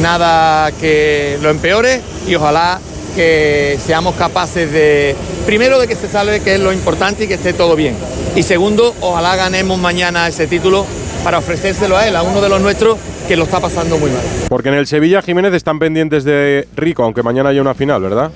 nada 0.00 0.72
que 0.72 1.38
lo 1.42 1.50
empeore 1.50 2.00
y 2.26 2.34
ojalá 2.34 2.80
que 3.18 3.76
seamos 3.84 4.14
capaces 4.14 4.70
de, 4.70 5.16
primero, 5.44 5.80
de 5.80 5.88
que 5.88 5.96
se 5.96 6.06
salve, 6.06 6.38
que 6.38 6.54
es 6.54 6.60
lo 6.60 6.72
importante 6.72 7.24
y 7.24 7.26
que 7.26 7.34
esté 7.34 7.52
todo 7.52 7.74
bien. 7.74 7.96
Y 8.36 8.44
segundo, 8.44 8.94
ojalá 9.00 9.34
ganemos 9.34 9.76
mañana 9.76 10.28
ese 10.28 10.46
título 10.46 10.86
para 11.24 11.38
ofrecérselo 11.38 11.96
a 11.96 12.06
él, 12.06 12.14
a 12.14 12.22
uno 12.22 12.40
de 12.40 12.48
los 12.48 12.60
nuestros 12.60 12.96
que 13.26 13.36
lo 13.36 13.42
está 13.42 13.58
pasando 13.58 13.98
muy 13.98 14.12
mal. 14.12 14.22
Porque 14.48 14.68
en 14.68 14.76
el 14.76 14.86
Sevilla 14.86 15.20
Jiménez 15.20 15.52
están 15.52 15.80
pendientes 15.80 16.22
de 16.22 16.68
Rico, 16.76 17.02
aunque 17.02 17.24
mañana 17.24 17.48
haya 17.48 17.60
una 17.60 17.74
final, 17.74 18.00
¿verdad? 18.00 18.30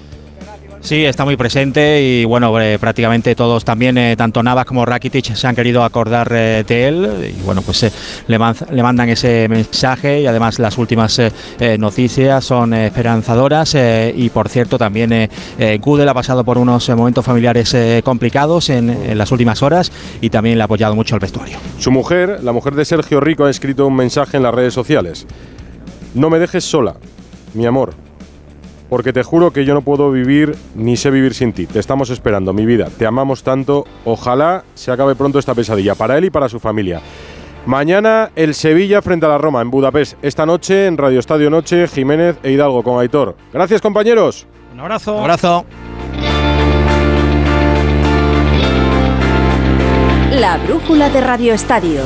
Sí, 0.85 1.05
está 1.05 1.25
muy 1.25 1.37
presente 1.37 2.03
y 2.03 2.25
bueno, 2.25 2.61
eh, 2.61 2.77
prácticamente 2.77 3.37
todos 3.37 3.65
también, 3.65 3.97
eh, 3.97 4.17
tanto 4.17 4.43
Navas 4.43 4.65
como 4.67 4.85
Rakitic, 4.85 5.33
se 5.37 5.47
han 5.47 5.55
querido 5.55 5.85
acordar 5.85 6.29
eh, 6.33 6.65
de 6.67 6.89
él 6.89 7.35
y 7.39 7.41
bueno, 7.43 7.63
pues 7.63 7.87
le, 8.27 8.37
man- 8.39 8.57
le 8.69 8.83
mandan 8.83 9.09
ese 9.09 9.47
mensaje 9.49 10.21
y 10.23 10.27
además 10.27 10.59
las 10.59 10.77
últimas 10.79 11.21
noticias 11.79 12.45
son 12.45 12.75
esperanzadoras 12.75 13.77
y 14.15 14.29
por 14.31 14.49
cierto 14.49 14.77
también 14.77 15.29
Gudel 15.81 16.09
ha 16.09 16.15
pasado 16.15 16.43
por 16.43 16.59
unos 16.59 16.89
momentos 16.91 17.25
familiares 17.25 17.77
complicados 18.03 18.69
en, 18.71 18.91
en 18.91 19.17
las 19.17 19.31
últimas 19.31 19.63
horas 19.63 19.93
y 20.21 20.31
también 20.31 20.57
le 20.59 20.63
ha 20.63 20.65
apoyado 20.65 20.97
mucho 20.97 21.15
el 21.15 21.21
vestuario. 21.21 21.59
Su 21.79 21.93
mujer, 21.93 22.41
la 22.43 22.53
mujer 22.53 22.75
de 22.75 22.85
Sergio 22.85 23.21
Rico, 23.21 23.45
ha 23.45 23.51
escrito 23.51 23.87
un 23.87 23.95
mensaje 23.95 24.37
en 24.37 24.43
las 24.43 24.55
redes 24.55 24.75
sociales. 24.75 25.27
No 26.15 26.29
me 26.29 26.39
dejes 26.41 26.65
sola, 26.65 26.97
mi 27.55 27.67
amor, 27.67 27.95
porque 28.93 29.15
te 29.15 29.23
juro 29.23 29.53
que 29.53 29.65
yo 29.65 29.73
no 29.73 29.81
puedo 29.81 30.11
vivir 30.11 30.55
ni 30.75 30.99
sé 30.99 31.11
vivir 31.11 31.33
sin 31.33 31.55
ti. 31.55 31.65
Te 31.65 31.79
estamos 31.79 32.11
esperando, 32.11 32.53
mi 32.53 32.67
vida. 32.67 32.89
Te 32.99 33.07
amamos 33.07 33.43
tanto. 33.43 33.87
Ojalá 34.05 34.65
se 34.75 34.93
acabe 34.93 35.15
pronto 35.15 35.39
esta 35.39 35.55
pesadilla, 35.55 35.95
para 35.95 36.19
él 36.19 36.27
y 36.27 36.31
para 36.31 36.47
su 36.51 36.61
familia. 36.61 37.01
Mañana 37.65 38.33
el 38.37 38.53
Sevilla 38.53 39.01
frente 39.01 39.25
a 39.25 39.31
la 39.31 39.39
Roma 39.39 39.63
en 39.63 39.71
Budapest. 39.71 40.19
Esta 40.21 40.45
noche 40.45 40.89
en 40.89 40.99
Radio 40.99 41.21
Estadio 41.21 41.49
Noche, 41.49 41.89
Jiménez 41.89 42.37
e 42.43 42.51
Hidalgo 42.53 42.83
con 42.83 43.01
Aitor. 43.01 43.35
Gracias 43.51 43.81
compañeros. 43.81 44.47
Un 44.75 44.81
abrazo. 44.81 45.15
Un 45.15 45.21
abrazo. 45.21 45.65
La 50.33 50.59
brújula 50.59 51.09
de 51.09 51.21
Radio 51.23 51.55
Estadio. 51.55 52.03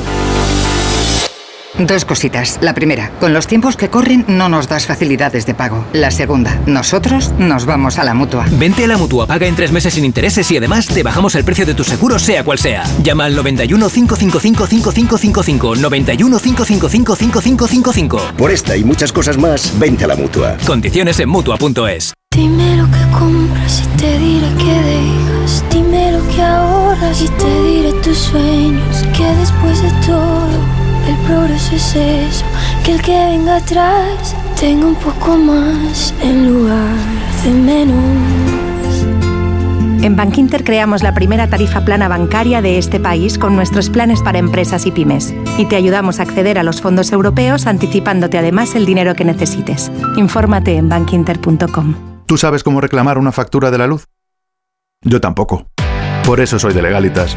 Dos 1.79 2.05
cositas. 2.05 2.59
La 2.61 2.75
primera, 2.75 3.11
con 3.21 3.35
los 3.35 3.47
tiempos 3.47 3.77
que 3.77 3.91
corren 3.91 4.25
no 4.29 4.49
nos 4.49 4.69
das 4.69 4.87
facilidades 4.87 5.45
de 5.47 5.55
pago. 5.55 5.85
La 5.93 6.11
segunda, 6.11 6.59
nosotros 6.67 7.33
nos 7.39 7.67
vamos 7.67 7.99
a 7.99 8.05
la 8.05 8.15
mutua. 8.15 8.47
Vente 8.53 8.85
a 8.85 8.87
la 8.87 8.97
mutua, 8.97 9.27
paga 9.27 9.47
en 9.47 9.57
tres 9.57 9.73
meses 9.73 9.95
sin 9.95 10.05
intereses 10.05 10.51
y 10.51 10.57
además 10.57 10.87
te 10.87 11.03
bajamos 11.03 11.35
el 11.35 11.45
precio 11.45 11.67
de 11.67 11.75
tu 11.75 11.85
seguro, 11.85 12.19
sea 12.19 12.45
cual 12.45 12.59
sea. 12.59 12.85
Llama 13.03 13.27
al 13.27 13.37
91 13.37 13.89
555 13.89 14.67
5555. 14.67 15.77
91 15.77 16.39
555 16.39 17.17
5555. 17.17 18.21
Por 18.37 18.51
esta 18.51 18.77
y 18.77 18.85
muchas 18.85 19.13
cosas 19.13 19.37
más, 19.37 19.79
vente 19.79 20.05
a 20.05 20.09
la 20.09 20.17
mutua. 20.17 20.57
Condiciones 20.67 21.21
en 21.21 21.29
mutua.es. 21.29 22.15
Dime 22.31 22.77
lo 22.77 22.85
que 22.91 23.19
compras 23.19 23.83
y 23.83 23.97
te 23.99 24.19
diré 24.19 24.49
que 24.59 24.83
dejas. 24.83 25.65
Dime 25.71 26.13
lo 26.13 26.29
que 26.29 26.43
ahorras 26.43 27.23
y 27.23 27.29
te 27.29 27.63
diré 27.63 27.93
tus 28.03 28.19
sueños. 28.19 29.05
Que 29.17 29.25
después 29.41 29.83
de 29.83 29.91
todo, 30.07 30.49
el 31.09 31.17
progreso 31.27 31.75
es 31.75 31.97
eso. 31.97 32.45
Que 32.85 32.93
el 32.93 33.03
que 33.03 33.13
venga 33.13 33.57
atrás 33.57 34.35
tenga 34.59 34.87
un 34.87 34.95
poco 34.97 35.37
más 35.37 36.15
en 36.23 36.53
lugar 36.53 36.97
de 37.45 37.51
menos. 37.51 39.07
En 40.03 40.15
Bankinter 40.15 40.63
creamos 40.63 41.03
la 41.03 41.15
primera 41.15 41.49
tarifa 41.49 41.85
plana 41.85 42.07
bancaria 42.07 42.63
de 42.63 42.79
este 42.79 43.01
país 43.01 43.39
con 43.39 43.57
nuestros 43.57 43.91
planes 43.91 44.23
para 44.23 44.39
empresas 44.39 44.87
y 44.87 44.93
pymes. 44.93 45.35
Y 45.59 45.65
te 45.67 45.77
ayudamos 45.77 46.21
a 46.21 46.23
acceder 46.23 46.59
a 46.59 46.63
los 46.63 46.81
fondos 46.81 47.11
europeos 47.13 47.67
anticipándote 47.67 48.39
además 48.39 48.75
el 48.75 48.87
dinero 48.87 49.15
que 49.15 49.25
necesites. 49.25 49.91
Infórmate 50.17 50.77
en 50.77 50.89
bankinter.com. 50.89 51.95
¿Tú 52.27 52.37
sabes 52.37 52.63
cómo 52.63 52.81
reclamar 52.81 53.19
una 53.19 53.33
factura 53.33 53.71
de 53.71 53.79
la 53.79 53.87
luz? 53.87 54.07
Yo 55.03 55.21
tampoco. 55.21 55.67
Por 56.25 56.41
eso 56.41 56.59
soy 56.59 56.75
de 56.75 56.83
Legalitas. 56.83 57.37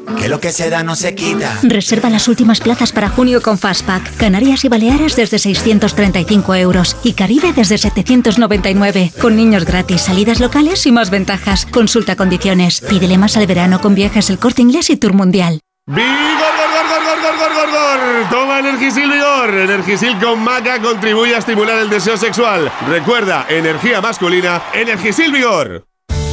Que 0.17 0.29
lo 0.29 0.39
que 0.39 0.51
se 0.51 0.69
da 0.69 0.83
no 0.83 0.95
se 0.95 1.15
quita. 1.15 1.59
Reserva 1.63 2.09
las 2.09 2.27
últimas 2.27 2.59
plazas 2.59 2.91
para 2.91 3.09
junio 3.09 3.41
con 3.41 3.57
Fastpack. 3.57 4.17
Canarias 4.17 4.65
y 4.65 4.69
Baleares 4.69 5.15
desde 5.15 5.39
635 5.39 6.55
euros 6.55 6.97
y 7.03 7.13
Caribe 7.13 7.53
desde 7.53 7.77
799. 7.77 9.11
Con 9.21 9.35
niños 9.35 9.65
gratis, 9.65 10.01
salidas 10.01 10.39
locales 10.39 10.85
y 10.85 10.91
más 10.91 11.09
ventajas. 11.09 11.65
Consulta 11.65 12.15
condiciones. 12.15 12.81
Pídele 12.81 13.17
más 13.17 13.37
al 13.37 13.47
verano 13.47 13.81
con 13.81 13.95
viajes 13.95 14.29
el 14.29 14.39
corte 14.39 14.61
inglés 14.61 14.89
y 14.89 14.97
tour 14.97 15.13
mundial. 15.13 15.59
¡Vigor, 15.87 16.05
gor, 16.05 16.69
gor, 16.71 16.87
gor, 16.87 17.19
gor, 17.19 17.37
gor, 17.37 17.53
gor, 17.53 17.71
gor! 17.71 18.29
Toma 18.29 18.59
Energisil 18.59 19.09
Vigor. 19.09 19.49
Energisil 19.55 20.19
con 20.19 20.39
maca 20.39 20.79
contribuye 20.81 21.35
a 21.35 21.39
estimular 21.39 21.79
el 21.79 21.89
deseo 21.89 22.17
sexual. 22.17 22.71
Recuerda, 22.87 23.45
energía 23.49 23.99
masculina, 23.99 24.61
Energisil 24.73 25.31
Vigor. 25.31 25.85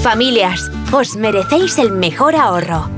Familias, 0.02 0.70
os 0.92 1.16
merecéis 1.16 1.78
el 1.78 1.92
mejor 1.92 2.36
ahorro. 2.36 2.97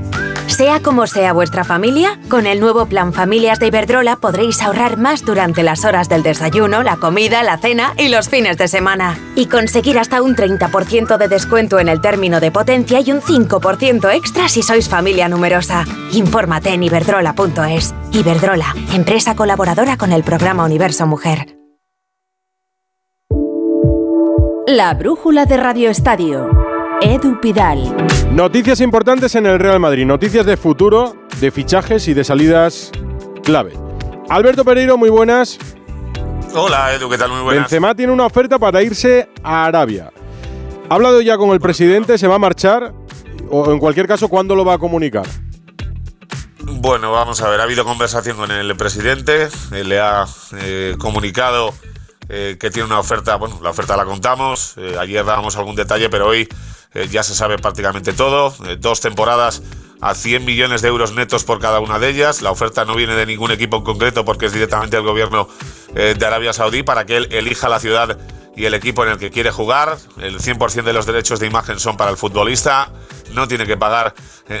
Sea 0.51 0.81
como 0.81 1.07
sea 1.07 1.31
vuestra 1.31 1.63
familia, 1.63 2.19
con 2.29 2.45
el 2.45 2.59
nuevo 2.59 2.85
plan 2.85 3.13
Familias 3.13 3.57
de 3.59 3.67
Iberdrola 3.67 4.17
podréis 4.17 4.61
ahorrar 4.61 4.97
más 4.97 5.23
durante 5.23 5.63
las 5.63 5.85
horas 5.85 6.09
del 6.09 6.23
desayuno, 6.23 6.83
la 6.83 6.97
comida, 6.97 7.41
la 7.41 7.57
cena 7.57 7.93
y 7.97 8.09
los 8.09 8.27
fines 8.27 8.57
de 8.57 8.67
semana. 8.67 9.17
Y 9.35 9.45
conseguir 9.45 9.97
hasta 9.97 10.21
un 10.21 10.35
30% 10.35 11.17
de 11.17 11.27
descuento 11.29 11.79
en 11.79 11.87
el 11.87 12.01
término 12.01 12.41
de 12.41 12.51
potencia 12.51 12.99
y 12.99 13.13
un 13.13 13.21
5% 13.21 14.13
extra 14.13 14.49
si 14.49 14.61
sois 14.61 14.89
familia 14.89 15.29
numerosa. 15.29 15.85
Infórmate 16.11 16.71
en 16.71 16.83
iberdrola.es. 16.83 17.95
Iberdrola, 18.11 18.75
empresa 18.93 19.37
colaboradora 19.37 19.95
con 19.95 20.11
el 20.11 20.23
programa 20.23 20.65
Universo 20.65 21.07
Mujer. 21.07 21.55
La 24.67 24.93
brújula 24.95 25.45
de 25.45 25.57
Radio 25.57 25.89
Estadio. 25.89 26.60
Edu 27.01 27.41
Pidal. 27.41 27.95
Noticias 28.31 28.79
importantes 28.79 29.33
en 29.33 29.47
el 29.47 29.57
Real 29.57 29.79
Madrid, 29.79 30.05
noticias 30.05 30.45
de 30.45 30.55
futuro, 30.55 31.15
de 31.39 31.49
fichajes 31.49 32.07
y 32.07 32.13
de 32.13 32.23
salidas 32.23 32.91
clave. 33.43 33.73
Alberto 34.29 34.63
Pereiro, 34.63 34.97
muy 34.97 35.09
buenas. 35.09 35.57
Hola 36.53 36.93
Edu, 36.93 37.09
¿qué 37.09 37.17
tal? 37.17 37.31
Muy 37.31 37.41
buenas. 37.41 37.63
Benzema 37.63 37.95
tiene 37.95 38.13
una 38.13 38.27
oferta 38.27 38.59
para 38.59 38.83
irse 38.83 39.27
a 39.43 39.65
Arabia. 39.65 40.11
¿Ha 40.89 40.93
hablado 40.93 41.21
ya 41.21 41.37
con 41.37 41.49
el 41.49 41.59
presidente? 41.59 42.19
¿Se 42.19 42.27
va 42.27 42.35
a 42.35 42.39
marchar? 42.39 42.93
O 43.49 43.71
en 43.71 43.79
cualquier 43.79 44.07
caso, 44.07 44.27
¿cuándo 44.27 44.55
lo 44.55 44.63
va 44.63 44.75
a 44.75 44.77
comunicar? 44.77 45.25
Bueno, 46.63 47.11
vamos 47.11 47.41
a 47.41 47.49
ver, 47.49 47.59
ha 47.59 47.63
habido 47.63 47.83
conversación 47.83 48.37
con 48.37 48.51
el 48.51 48.75
presidente, 48.77 49.49
le 49.71 49.99
ha 49.99 50.25
eh, 50.59 50.95
comunicado 50.99 51.73
eh, 52.33 52.55
que 52.57 52.71
tiene 52.71 52.85
una 52.85 52.97
oferta, 52.97 53.35
bueno, 53.35 53.59
la 53.61 53.71
oferta 53.71 53.97
la 53.97 54.05
contamos, 54.05 54.75
eh, 54.77 54.95
ayer 54.97 55.25
dábamos 55.25 55.57
algún 55.57 55.75
detalle, 55.75 56.09
pero 56.09 56.27
hoy 56.27 56.47
eh, 56.93 57.09
ya 57.11 57.23
se 57.23 57.35
sabe 57.35 57.57
prácticamente 57.57 58.13
todo, 58.13 58.55
dos 58.79 59.01
temporadas 59.01 59.61
a 59.99 60.15
100 60.15 60.45
millones 60.45 60.81
de 60.81 60.87
euros 60.87 61.11
netos 61.11 61.43
por 61.43 61.59
cada 61.59 61.81
una 61.81 61.99
de 61.99 62.07
ellas, 62.07 62.41
la 62.41 62.49
oferta 62.51 62.85
no 62.85 62.95
viene 62.95 63.15
de 63.15 63.25
ningún 63.25 63.51
equipo 63.51 63.75
en 63.75 63.83
concreto 63.83 64.23
porque 64.23 64.45
es 64.45 64.53
directamente 64.53 64.95
del 64.95 65.05
gobierno 65.05 65.49
de 65.93 66.25
Arabia 66.25 66.53
Saudí 66.53 66.83
para 66.83 67.05
que 67.05 67.17
él 67.17 67.27
elija 67.31 67.67
la 67.67 67.81
ciudad 67.81 68.17
y 68.55 68.63
el 68.63 68.75
equipo 68.75 69.03
en 69.03 69.11
el 69.11 69.17
que 69.17 69.29
quiere 69.29 69.51
jugar, 69.51 69.97
el 70.21 70.39
100% 70.39 70.83
de 70.83 70.93
los 70.93 71.05
derechos 71.05 71.41
de 71.41 71.47
imagen 71.47 71.79
son 71.79 71.97
para 71.97 72.11
el 72.11 72.17
futbolista, 72.17 72.93
no 73.33 73.49
tiene 73.49 73.65
que 73.65 73.75
pagar 73.75 74.15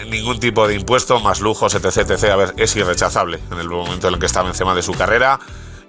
ningún 0.09 0.41
tipo 0.41 0.67
de 0.67 0.75
impuesto, 0.75 1.21
más 1.21 1.39
lujos, 1.39 1.73
etc, 1.73 2.09
etc. 2.09 2.23
A 2.25 2.35
ver, 2.35 2.53
es 2.57 2.75
irrechazable 2.75 3.39
en 3.49 3.59
el 3.59 3.69
momento 3.69 4.09
en 4.09 4.15
el 4.15 4.19
que 4.19 4.25
está 4.25 4.43
Benzema 4.43 4.75
de 4.75 4.83
su 4.83 4.91
carrera. 4.91 5.39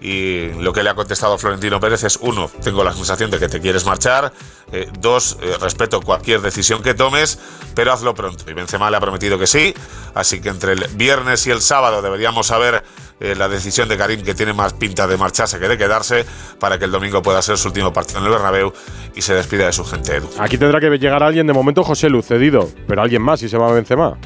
Y 0.02 0.49
lo 0.61 0.73
que 0.73 0.82
le 0.82 0.90
ha 0.90 0.94
contestado 0.94 1.38
Florentino 1.38 1.78
Pérez 1.78 2.02
es, 2.02 2.18
uno, 2.21 2.50
tengo 2.61 2.82
la 2.82 2.92
sensación 2.92 3.30
de 3.30 3.38
que 3.38 3.49
te 3.49 3.61
quieres 3.61 3.87
marchar, 3.87 4.32
eh, 4.73 4.90
dos, 4.99 5.38
eh, 5.40 5.54
respeto 5.61 6.00
cualquier 6.00 6.40
decisión 6.40 6.82
que 6.82 6.92
tomes, 6.92 7.38
pero 7.76 7.92
hazlo 7.92 8.12
pronto. 8.12 8.50
Y 8.50 8.52
Benzema 8.52 8.90
le 8.90 8.97
ha 8.97 9.00
prometido 9.00 9.38
que 9.38 9.47
sí, 9.47 9.73
así 10.16 10.40
que 10.40 10.49
entre 10.49 10.73
el 10.73 10.88
viernes 10.94 11.47
y 11.47 11.52
el 11.52 11.62
sábado 11.62 12.02
deberíamos 12.02 12.49
saber 12.49 12.82
eh, 13.21 13.37
la 13.37 13.49
decisión 13.49 13.88
de 13.88 13.97
Karim, 13.97 14.25
que 14.25 14.35
tiene 14.35 14.52
más 14.52 14.73
pinta 14.73 15.06
de 15.06 15.16
marcharse 15.16 15.61
que 15.61 15.68
de 15.68 15.78
quedarse, 15.78 16.26
para 16.59 16.80
que 16.80 16.87
el 16.87 16.90
domingo 16.90 17.23
pueda 17.23 17.40
ser 17.40 17.56
su 17.56 17.68
último 17.68 17.92
partido 17.92 18.18
en 18.18 18.25
el 18.25 18.32
Bernabéu 18.32 18.73
y 19.14 19.23
se 19.23 19.35
despida 19.35 19.66
de 19.66 19.73
su 19.73 19.85
gente, 19.85 20.16
Edu. 20.16 20.28
Aquí 20.40 20.59
tendrá 20.59 20.80
que 20.80 20.90
llegar 20.99 21.23
alguien, 21.23 21.47
de 21.47 21.52
momento 21.52 21.85
José 21.85 22.11
Lu 22.11 22.23
cedido, 22.23 22.68
pero 22.88 23.02
alguien 23.02 23.23
más 23.23 23.38
si 23.38 23.49
se 23.49 23.56
va 23.56 23.68
a 23.68 23.73
Benzema. 23.73 24.18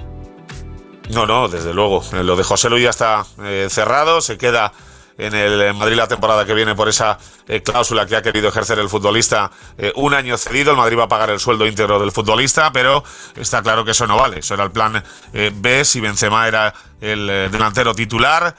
No, 1.11 1.27
no, 1.27 1.49
desde 1.49 1.75
luego. 1.75 2.03
Eh, 2.15 2.25
Lo 2.25 2.35
de 2.35 2.45
José 2.45 2.71
Luis 2.71 2.85
ya 2.85 2.91
está 2.91 3.27
cerrado, 3.69 4.23
se 4.23 4.39
queda 4.39 4.73
en 5.19 5.35
el 5.35 5.75
Madrid 5.75 5.97
la 5.97 6.07
temporada 6.07 6.45
que 6.45 6.55
viene 6.55 6.75
por 6.75 6.89
esa 6.89 7.19
eh, 7.49 7.63
cláusula 7.63 8.07
que 8.07 8.17
ha 8.17 8.23
querido 8.23 8.49
ejercer 8.49 8.79
el 8.79 8.89
futbolista 8.89 9.51
eh, 9.79 9.93
un 9.97 10.15
año 10.15 10.37
cedido. 10.37 10.73
El 10.73 10.77
Madrid 10.77 10.99
va 10.99 11.05
a 11.05 11.09
pagar 11.09 11.31
el 11.31 11.41
sueldo 11.41 11.67
íntegro 11.67 11.99
del 11.99 12.13
futbolista, 12.13 12.73
pero 12.73 13.03
está 13.37 13.63
claro 13.63 13.85
que 13.85 13.93
eso 13.93 14.07
no 14.07 14.17
vale. 14.17 14.41
Eso 14.41 14.55
era 14.55 14.65
el 14.65 14.71
plan 14.71 15.03
eh, 15.33 15.53
B 15.55 15.85
si 15.85 16.01
Benzema 16.01 16.47
era 16.47 16.75
el 17.01 17.27
delantero 17.51 17.95
titular. 17.95 18.57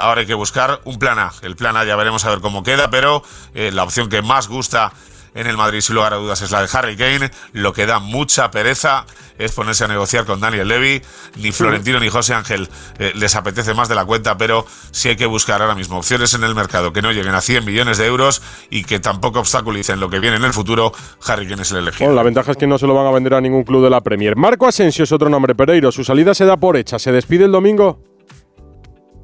Ahora 0.00 0.20
hay 0.20 0.26
que 0.26 0.34
buscar 0.34 0.80
un 0.84 0.98
plan 0.98 1.18
A. 1.18 1.32
El 1.40 1.56
plan 1.56 1.76
A 1.76 1.84
ya 1.84 1.96
veremos 1.96 2.24
a 2.26 2.30
ver 2.30 2.40
cómo 2.40 2.62
queda, 2.62 2.90
pero 2.90 3.22
la 3.54 3.84
opción 3.84 4.10
que 4.10 4.20
más 4.20 4.48
gusta 4.48 4.92
en 5.34 5.46
el 5.46 5.56
Madrid, 5.56 5.80
sin 5.80 5.96
lugar 5.96 6.12
a 6.12 6.16
dudas, 6.16 6.42
es 6.42 6.50
la 6.50 6.62
de 6.62 6.68
Harry 6.72 6.96
Kane. 6.96 7.30
Lo 7.52 7.72
que 7.72 7.86
da 7.86 7.98
mucha 7.98 8.50
pereza 8.50 9.06
es 9.38 9.52
ponerse 9.52 9.84
a 9.84 9.88
negociar 9.88 10.24
con 10.24 10.40
Daniel 10.40 10.68
Levy. 10.68 11.02
Ni 11.36 11.52
Florentino 11.52 11.98
ni 12.00 12.08
José 12.08 12.34
Ángel 12.34 12.68
eh, 12.98 13.12
les 13.14 13.34
apetece 13.34 13.74
más 13.74 13.88
de 13.88 13.94
la 13.94 14.04
cuenta, 14.04 14.36
pero 14.36 14.66
sí 14.90 15.08
hay 15.08 15.16
que 15.16 15.26
buscar 15.26 15.62
ahora 15.62 15.74
mismo 15.74 15.98
opciones 15.98 16.34
en 16.34 16.44
el 16.44 16.54
mercado 16.54 16.92
que 16.92 17.02
no 17.02 17.12
lleguen 17.12 17.34
a 17.34 17.40
100 17.40 17.64
millones 17.64 17.98
de 17.98 18.06
euros 18.06 18.42
y 18.68 18.84
que 18.84 19.00
tampoco 19.00 19.40
obstaculicen 19.40 20.00
lo 20.00 20.10
que 20.10 20.18
viene 20.18 20.36
en 20.36 20.44
el 20.44 20.52
futuro. 20.52 20.92
Harry 21.26 21.48
Kane 21.48 21.62
es 21.62 21.70
el 21.72 21.78
elegido. 21.78 22.06
Bueno, 22.06 22.16
la 22.16 22.22
ventaja 22.22 22.52
es 22.52 22.56
que 22.56 22.66
no 22.66 22.78
se 22.78 22.86
lo 22.86 22.94
van 22.94 23.06
a 23.06 23.10
vender 23.10 23.34
a 23.34 23.40
ningún 23.40 23.64
club 23.64 23.82
de 23.82 23.90
la 23.90 24.00
Premier. 24.00 24.36
Marco 24.36 24.66
Asensio 24.66 25.04
es 25.04 25.12
otro 25.12 25.28
nombre, 25.28 25.54
Pereiro. 25.54 25.90
Su 25.92 26.04
salida 26.04 26.34
se 26.34 26.44
da 26.44 26.56
por 26.56 26.76
hecha. 26.76 26.98
¿Se 26.98 27.12
despide 27.12 27.44
el 27.44 27.52
domingo? 27.52 28.09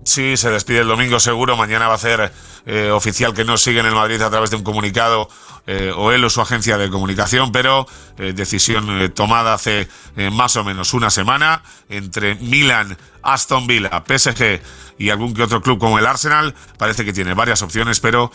Sí, 0.06 0.36
se 0.36 0.50
despide 0.50 0.78
el 0.80 0.86
domingo 0.86 1.18
seguro. 1.18 1.56
Mañana 1.56 1.88
va 1.88 1.94
a 1.94 1.98
ser 1.98 2.32
eh, 2.64 2.90
oficial 2.92 3.34
que 3.34 3.44
no 3.44 3.56
sigue 3.56 3.80
en 3.80 3.86
el 3.86 3.94
Madrid 3.94 4.22
a 4.22 4.30
través 4.30 4.50
de 4.50 4.56
un 4.56 4.62
comunicado 4.62 5.28
eh, 5.66 5.92
o 5.96 6.12
él 6.12 6.24
o 6.24 6.30
su 6.30 6.40
agencia 6.40 6.78
de 6.78 6.88
comunicación, 6.88 7.50
pero 7.50 7.88
eh, 8.16 8.32
decisión 8.32 9.12
tomada 9.14 9.52
hace 9.54 9.88
más 10.30 10.54
o 10.54 10.62
menos 10.62 10.94
una 10.94 11.10
semana 11.10 11.62
entre 11.88 12.36
Milan, 12.36 12.96
Aston 13.22 13.66
Villa, 13.66 14.04
PSG 14.06 14.60
y 14.96 15.10
algún 15.10 15.34
que 15.34 15.42
otro 15.42 15.60
club 15.60 15.80
como 15.80 15.98
el 15.98 16.06
Arsenal. 16.06 16.54
Parece 16.78 17.04
que 17.04 17.12
tiene 17.12 17.34
varias 17.34 17.62
opciones, 17.62 17.98
pero 17.98 18.30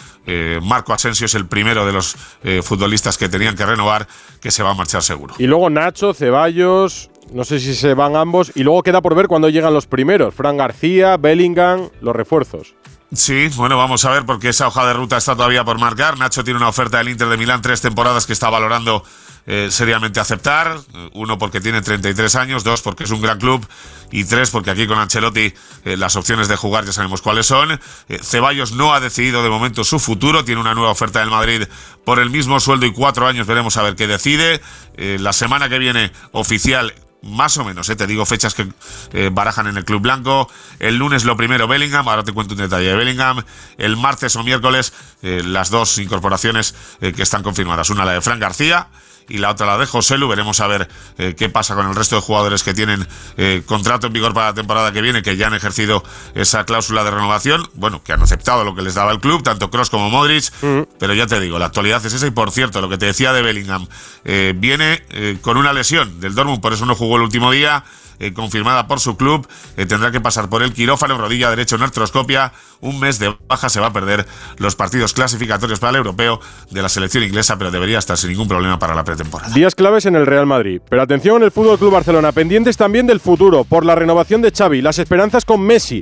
Marco 0.61 0.93
Asensio 0.93 1.25
es 1.25 1.35
el 1.35 1.47
primero 1.47 1.85
de 1.85 1.93
los 1.93 2.17
futbolistas 2.63 3.17
que 3.17 3.29
tenían 3.29 3.55
que 3.55 3.65
renovar 3.65 4.07
que 4.41 4.51
se 4.51 4.61
va 4.61 4.71
a 4.71 4.73
marchar 4.73 5.01
seguro. 5.01 5.35
Y 5.39 5.47
luego 5.47 5.69
Nacho, 5.69 6.13
Ceballos, 6.13 7.09
no 7.31 7.43
sé 7.43 7.59
si 7.59 7.75
se 7.75 7.93
van 7.93 8.15
ambos. 8.15 8.51
Y 8.55 8.63
luego 8.63 8.83
queda 8.83 9.01
por 9.01 9.15
ver 9.15 9.27
cuándo 9.27 9.49
llegan 9.49 9.73
los 9.73 9.87
primeros. 9.87 10.33
Fran 10.33 10.57
García, 10.57 11.17
Bellingham, 11.17 11.89
los 12.01 12.15
refuerzos. 12.15 12.75
Sí, 13.13 13.49
bueno, 13.57 13.77
vamos 13.77 14.05
a 14.05 14.11
ver 14.11 14.25
porque 14.25 14.49
esa 14.49 14.67
hoja 14.67 14.85
de 14.85 14.93
ruta 14.93 15.17
está 15.17 15.35
todavía 15.35 15.65
por 15.65 15.77
marcar. 15.79 16.17
Nacho 16.17 16.43
tiene 16.43 16.57
una 16.57 16.69
oferta 16.69 16.99
del 16.99 17.09
Inter 17.09 17.27
de 17.27 17.37
Milán, 17.37 17.61
tres 17.61 17.81
temporadas 17.81 18.25
que 18.25 18.31
está 18.31 18.49
valorando 18.49 19.03
eh, 19.45 19.67
seriamente 19.69 20.21
aceptar. 20.21 20.77
Uno 21.13 21.37
porque 21.37 21.59
tiene 21.59 21.81
33 21.81 22.35
años, 22.35 22.63
dos 22.63 22.81
porque 22.81 23.03
es 23.03 23.11
un 23.11 23.21
gran 23.21 23.37
club 23.37 23.65
y 24.11 24.25
tres 24.25 24.49
porque 24.49 24.71
aquí 24.71 24.87
con 24.87 24.99
Ancelotti 24.99 25.53
eh, 25.85 25.97
las 25.97 26.15
opciones 26.15 26.47
de 26.47 26.55
jugar 26.55 26.85
ya 26.85 26.91
sabemos 26.91 27.21
cuáles 27.21 27.47
son. 27.47 27.71
Eh, 28.07 28.19
Ceballos 28.21 28.73
no 28.73 28.93
ha 28.93 28.99
decidido 28.99 29.43
de 29.43 29.49
momento 29.49 29.83
su 29.83 29.99
futuro, 29.99 30.43
tiene 30.43 30.61
una 30.61 30.73
nueva 30.73 30.91
oferta 30.91 31.19
del 31.19 31.29
Madrid 31.29 31.63
por 32.05 32.19
el 32.19 32.29
mismo 32.29 32.59
sueldo 32.59 32.85
y 32.85 32.93
cuatro 32.93 33.27
años, 33.27 33.47
veremos 33.47 33.77
a 33.77 33.83
ver 33.83 33.95
qué 33.95 34.07
decide. 34.07 34.61
Eh, 34.95 35.17
la 35.19 35.33
semana 35.33 35.69
que 35.69 35.79
viene 35.79 36.11
oficial 36.31 36.93
más 37.21 37.57
o 37.57 37.63
menos, 37.63 37.87
eh, 37.89 37.95
te 37.95 38.07
digo 38.07 38.25
fechas 38.25 38.53
que 38.53 38.67
eh, 39.13 39.29
barajan 39.31 39.67
en 39.67 39.77
el 39.77 39.85
Club 39.85 40.01
Blanco. 40.01 40.49
El 40.79 40.97
lunes 40.97 41.23
lo 41.23 41.37
primero 41.37 41.67
Bellingham, 41.67 42.07
ahora 42.07 42.23
te 42.23 42.31
cuento 42.31 42.53
un 42.53 42.59
detalle 42.59 42.87
de 42.87 42.95
Bellingham. 42.95 43.43
El 43.77 43.97
martes 43.97 44.35
o 44.35 44.43
miércoles 44.43 44.93
eh, 45.21 45.41
las 45.45 45.69
dos 45.69 45.97
incorporaciones 45.99 46.73
eh, 46.99 47.13
que 47.13 47.23
están 47.23 47.43
confirmadas. 47.43 47.89
Una 47.89 48.05
la 48.05 48.13
de 48.13 48.21
Fran 48.21 48.39
García 48.39 48.87
y 49.29 49.37
la 49.37 49.51
otra 49.51 49.65
la 49.67 49.77
de 49.77 49.85
José 49.85 50.17
Lu. 50.17 50.27
Veremos 50.27 50.59
a 50.59 50.67
ver 50.67 50.87
eh, 51.17 51.35
qué 51.37 51.49
pasa 51.49 51.75
con 51.75 51.87
el 51.87 51.95
resto 51.95 52.15
de 52.15 52.21
jugadores 52.21 52.63
que 52.63 52.73
tienen 52.73 53.07
eh, 53.37 53.63
contrato 53.65 54.07
en 54.07 54.13
vigor 54.13 54.33
para 54.33 54.47
la 54.47 54.53
temporada 54.53 54.91
que 54.91 55.01
viene, 55.01 55.21
que 55.21 55.37
ya 55.37 55.47
han 55.47 55.53
ejercido 55.53 56.03
esa 56.35 56.65
cláusula 56.65 57.03
de 57.03 57.11
renovación. 57.11 57.69
Bueno, 57.73 58.03
que 58.03 58.13
han 58.13 58.21
aceptado 58.21 58.63
lo 58.63 58.75
que 58.75 58.81
les 58.81 58.95
daba 58.95 59.11
el 59.11 59.19
club, 59.19 59.43
tanto 59.43 59.69
Cross 59.69 59.89
como 59.89 60.09
Modric. 60.09 60.51
Pero 60.99 61.13
ya 61.13 61.27
te 61.27 61.39
digo, 61.39 61.59
la 61.59 61.67
actualidad 61.67 62.05
es 62.05 62.13
esa. 62.13 62.27
Y 62.27 62.31
por 62.31 62.51
cierto, 62.51 62.81
lo 62.81 62.89
que 62.89 62.97
te 62.97 63.05
decía 63.05 63.33
de 63.33 63.41
Bellingham, 63.41 63.87
eh, 64.25 64.53
viene 64.55 65.03
con 65.41 65.57
una 65.57 65.73
lesión 65.73 66.19
del 66.19 66.35
Dortmund, 66.35 66.61
por 66.61 66.73
eso 66.73 66.85
no 66.85 66.95
jugó 66.95 67.17
el 67.17 67.23
último 67.23 67.51
día. 67.51 67.83
Eh, 68.19 68.33
confirmada 68.33 68.87
por 68.87 68.99
su 68.99 69.17
club. 69.17 69.47
Eh, 69.77 69.85
tendrá 69.85 70.11
que 70.11 70.21
pasar 70.21 70.49
por 70.49 70.61
el 70.63 70.73
quirófano, 70.73 71.17
rodilla 71.17 71.49
derecha 71.49 71.75
en 71.75 71.83
artroscopia. 71.83 72.53
Un 72.79 72.99
mes 72.99 73.19
de 73.19 73.35
baja 73.47 73.69
se 73.69 73.79
va 73.79 73.87
a 73.87 73.93
perder 73.93 74.27
los 74.57 74.75
partidos 74.75 75.13
clasificatorios 75.13 75.79
para 75.79 75.91
el 75.91 75.95
europeo 75.97 76.39
de 76.69 76.81
la 76.81 76.89
selección 76.89 77.23
inglesa, 77.23 77.57
pero 77.57 77.71
debería 77.71 77.99
estar 77.99 78.17
sin 78.17 78.29
ningún 78.29 78.47
problema 78.47 78.77
para 78.79 78.95
la 78.95 79.03
pretemporada. 79.03 79.53
Días 79.53 79.75
claves 79.75 80.05
en 80.05 80.15
el 80.15 80.25
Real 80.25 80.45
Madrid. 80.45 80.81
Pero 80.89 81.01
atención 81.01 81.37
en 81.37 81.43
el 81.43 81.51
Fútbol 81.51 81.77
Club 81.77 81.91
Barcelona, 81.91 82.31
pendientes 82.31 82.77
también 82.77 83.07
del 83.07 83.19
futuro, 83.19 83.63
por 83.63 83.85
la 83.85 83.95
renovación 83.95 84.41
de 84.41 84.51
Xavi, 84.51 84.81
las 84.81 84.99
esperanzas 84.99 85.45
con 85.45 85.61
Messi 85.61 86.01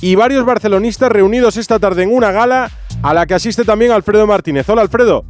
y 0.00 0.14
varios 0.14 0.44
barcelonistas 0.44 1.10
reunidos 1.10 1.56
esta 1.56 1.78
tarde 1.78 2.02
en 2.02 2.14
una 2.14 2.32
gala 2.32 2.70
a 3.02 3.14
la 3.14 3.26
que 3.26 3.34
asiste 3.34 3.64
también 3.64 3.92
Alfredo 3.92 4.26
Martínez. 4.26 4.68
Hola 4.68 4.82
Alfredo. 4.82 5.24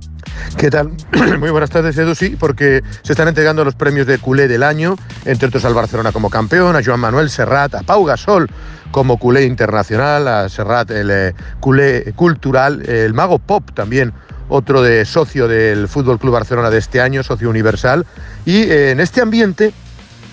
¿Qué 0.56 0.70
tal? 0.70 0.92
Muy 1.38 1.50
buenas 1.50 1.70
tardes, 1.70 1.96
Edu. 1.98 2.14
Sí, 2.14 2.36
porque 2.38 2.82
se 3.02 3.12
están 3.12 3.28
entregando 3.28 3.64
los 3.64 3.74
premios 3.74 4.06
de 4.06 4.18
culé 4.18 4.48
del 4.48 4.62
año, 4.62 4.96
entre 5.24 5.48
otros 5.48 5.64
al 5.64 5.74
Barcelona 5.74 6.12
como 6.12 6.30
campeón, 6.30 6.76
a 6.76 6.84
Joan 6.84 7.00
Manuel 7.00 7.30
Serrat, 7.30 7.74
a 7.74 7.82
Pau 7.82 8.04
Gasol 8.04 8.48
como 8.90 9.18
culé 9.18 9.44
internacional, 9.44 10.26
a 10.26 10.48
Serrat 10.48 10.90
el 10.90 11.10
eh, 11.10 11.34
culé 11.60 12.12
cultural, 12.16 12.82
el 12.88 13.14
mago 13.14 13.38
Pop 13.38 13.70
también 13.72 14.12
otro 14.50 14.82
de 14.82 15.04
socio 15.04 15.46
del 15.46 15.88
Fútbol 15.88 16.18
Club 16.18 16.34
Barcelona 16.34 16.70
de 16.70 16.78
este 16.78 17.00
año, 17.00 17.22
socio 17.22 17.48
universal. 17.48 18.04
Y 18.44 18.62
eh, 18.62 18.90
en 18.90 19.00
este 19.00 19.20
ambiente, 19.20 19.72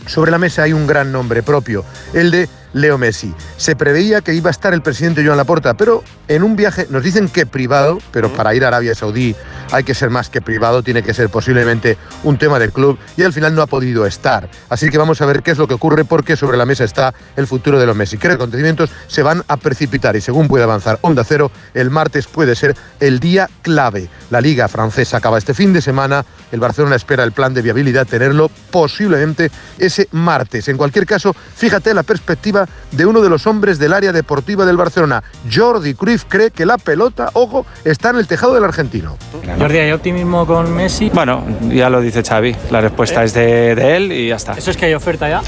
sobre 0.08 0.32
la 0.32 0.40
mesa 0.40 0.64
hay 0.64 0.74
un 0.74 0.88
gran 0.88 1.12
nombre 1.12 1.44
propio, 1.44 1.86
el 2.14 2.32
de 2.32 2.50
Leo 2.74 2.98
Messi. 2.98 3.34
Se 3.58 3.76
preveía 3.76 4.22
que 4.22 4.34
iba 4.34 4.50
a 4.50 4.52
estar 4.52 4.74
el 4.74 4.82
presidente 4.82 5.26
Joan 5.26 5.38
Laporta, 5.38 5.76
pero 5.76 6.04
en 6.28 6.44
un 6.44 6.56
viaje, 6.56 6.88
nos 6.90 7.04
dicen 7.04 7.30
que 7.30 7.46
privado, 7.46 8.00
pero 8.12 8.32
para 8.34 8.54
ir 8.56 8.64
a 8.66 8.70
Arabia 8.70 8.96
Saudí 8.96 9.36
hay 9.72 9.84
que 9.84 9.94
ser 9.94 10.10
más 10.10 10.30
que 10.30 10.42
privado, 10.42 10.84
tiene 10.84 11.04
que 11.04 11.14
ser 11.14 11.30
posiblemente 11.30 11.98
un 12.24 12.38
tema 12.38 12.60
del 12.60 12.72
club 12.72 12.98
y 13.16 13.24
al 13.24 13.34
final 13.34 13.56
no 13.56 13.62
ha 13.62 13.68
podido 13.68 14.06
estar. 14.06 14.50
Así 14.70 14.90
que 14.90 14.98
vamos 14.98 15.22
a 15.22 15.26
ver 15.26 15.44
qué 15.44 15.52
es 15.52 15.58
lo 15.58 15.68
que 15.68 15.74
ocurre 15.74 16.06
porque 16.06 16.36
sobre 16.36 16.58
la 16.58 16.66
mesa 16.66 16.84
está 16.84 17.14
el 17.36 17.48
futuro 17.48 17.80
de 17.80 17.86
los 17.86 17.96
Messi. 17.96 18.18
¿Qué 18.18 18.28
acontecimientos 18.28 18.90
se 19.08 19.24
van 19.24 19.44
a 19.48 19.58
precipitar 19.58 20.16
y 20.16 20.22
según 20.22 20.48
puede 20.48 20.64
avanzar 20.64 21.00
Onda 21.02 21.24
Cero, 21.24 21.52
el 21.74 21.90
martes 21.90 22.28
puede 22.28 22.56
ser 22.56 22.76
el 23.00 23.20
día 23.20 23.50
clave. 23.62 24.10
La 24.30 24.42
liga 24.42 24.68
francesa 24.68 25.18
acaba 25.18 25.38
este 25.38 25.54
fin 25.54 25.74
de 25.74 25.82
semana, 25.82 26.26
el 26.52 26.60
Barcelona 26.60 26.96
espera 26.96 27.24
el 27.24 27.32
plan 27.32 27.54
de 27.54 27.62
viabilidad 27.62 28.08
tenerlo 28.08 28.50
posiblemente 28.72 29.52
ese 29.78 30.08
martes. 30.12 30.68
En 30.68 30.78
cualquier 30.78 31.06
caso, 31.06 31.34
fíjate 31.34 31.94
la 31.94 32.04
perspectiva 32.04 32.68
de 32.92 33.06
uno 33.06 33.22
de 33.22 33.30
los 33.30 33.48
hombres 33.48 33.80
del 33.80 33.94
área 33.94 34.12
deportiva 34.12 34.66
del 34.66 34.78
Barcelona. 34.78 35.24
Jordi 35.54 35.94
Cruyff 35.94 36.26
cree 36.28 36.52
que 36.52 36.66
la 36.66 36.78
pelota, 36.78 37.30
ojo, 37.34 37.66
está 37.84 38.10
en 38.10 38.18
el 38.18 38.28
tejado 38.28 38.54
del 38.54 38.64
argentino. 38.64 39.18
Jordi, 39.60 39.80
¿hay 39.80 39.92
optimismo 39.92 40.46
con 40.46 40.72
Messi? 40.74 41.10
Bueno, 41.10 41.44
ya 41.70 41.90
lo 41.90 42.00
dice 42.00 42.24
Xavi. 42.24 42.56
La 42.70 42.80
respuesta 42.80 43.24
es 43.24 43.34
de, 43.34 43.72
él 43.96 44.12
y 44.12 44.28
ya 44.28 44.36
está. 44.36 44.54
¿Eso 44.54 44.70
es 44.70 44.78
que 44.78 44.86
hay 44.86 44.94
oferta 44.94 45.28
ya? 45.28 45.42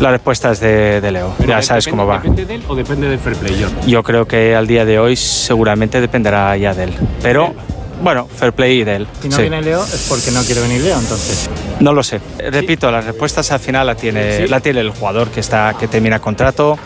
La 0.00 0.10
respuesta 0.10 0.50
es 0.50 0.60
de, 0.60 1.08
Leo. 1.12 1.34
ya 1.46 1.62
sabes 1.62 1.86
cómo 1.86 2.04
va. 2.04 2.18
¿Depende 2.18 2.46
de 2.46 2.54
él 2.56 2.62
o 2.66 2.74
depende 2.74 3.08
del 3.08 3.18
fair 3.18 3.36
play? 3.36 3.64
Yo 3.86 4.02
creo 4.02 4.26
que 4.26 4.56
al 4.56 4.66
día 4.66 4.84
de 4.84 4.98
hoy 4.98 5.14
seguramente 5.14 6.00
dependerá 6.00 6.56
ya 6.56 6.74
de 6.74 6.84
él. 6.84 6.94
Pero 7.22 7.54
bueno, 8.02 8.26
fair 8.26 8.52
play 8.52 8.82
de 8.82 8.96
él. 8.96 9.06
Si 9.22 9.28
no 9.28 9.38
viene 9.38 9.62
Leo 9.62 9.84
es 9.84 10.06
porque 10.08 10.32
no 10.32 10.42
quiere 10.42 10.60
venir 10.60 10.82
Leo, 10.82 10.98
entonces. 10.98 11.48
No 11.78 11.92
lo 11.92 12.02
sé. 12.02 12.20
Repito, 12.50 12.90
las 12.90 13.04
respuestas 13.04 13.52
al 13.52 13.60
final 13.60 13.86
la 13.86 13.94
tiene, 13.94 14.48
la 14.48 14.58
tiene 14.58 14.80
el 14.80 14.90
jugador 14.90 15.28
que 15.28 15.40
está 15.40 15.76
que 15.78 15.86
termina 15.86 16.18
contrato 16.18 16.76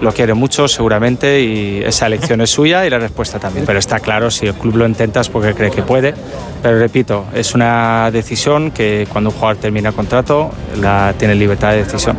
lo 0.00 0.12
quiere 0.12 0.34
mucho 0.34 0.68
seguramente 0.68 1.40
y 1.40 1.82
esa 1.84 2.06
elección 2.06 2.40
es 2.40 2.50
suya 2.50 2.86
y 2.86 2.90
la 2.90 2.98
respuesta 2.98 3.38
también. 3.38 3.66
Pero 3.66 3.78
está 3.78 4.00
claro, 4.00 4.30
si 4.30 4.46
el 4.46 4.54
club 4.54 4.76
lo 4.76 4.86
intenta 4.86 5.20
es 5.20 5.28
porque 5.28 5.54
cree 5.54 5.70
que 5.70 5.82
puede. 5.82 6.14
Pero 6.62 6.78
repito, 6.78 7.26
es 7.34 7.54
una 7.54 8.10
decisión 8.10 8.70
que 8.70 9.06
cuando 9.10 9.30
un 9.30 9.36
jugador 9.36 9.56
termina 9.56 9.92
contrato 9.92 10.50
la 10.80 11.14
tiene 11.18 11.34
libertad 11.34 11.70
de 11.70 11.84
decisión. 11.84 12.16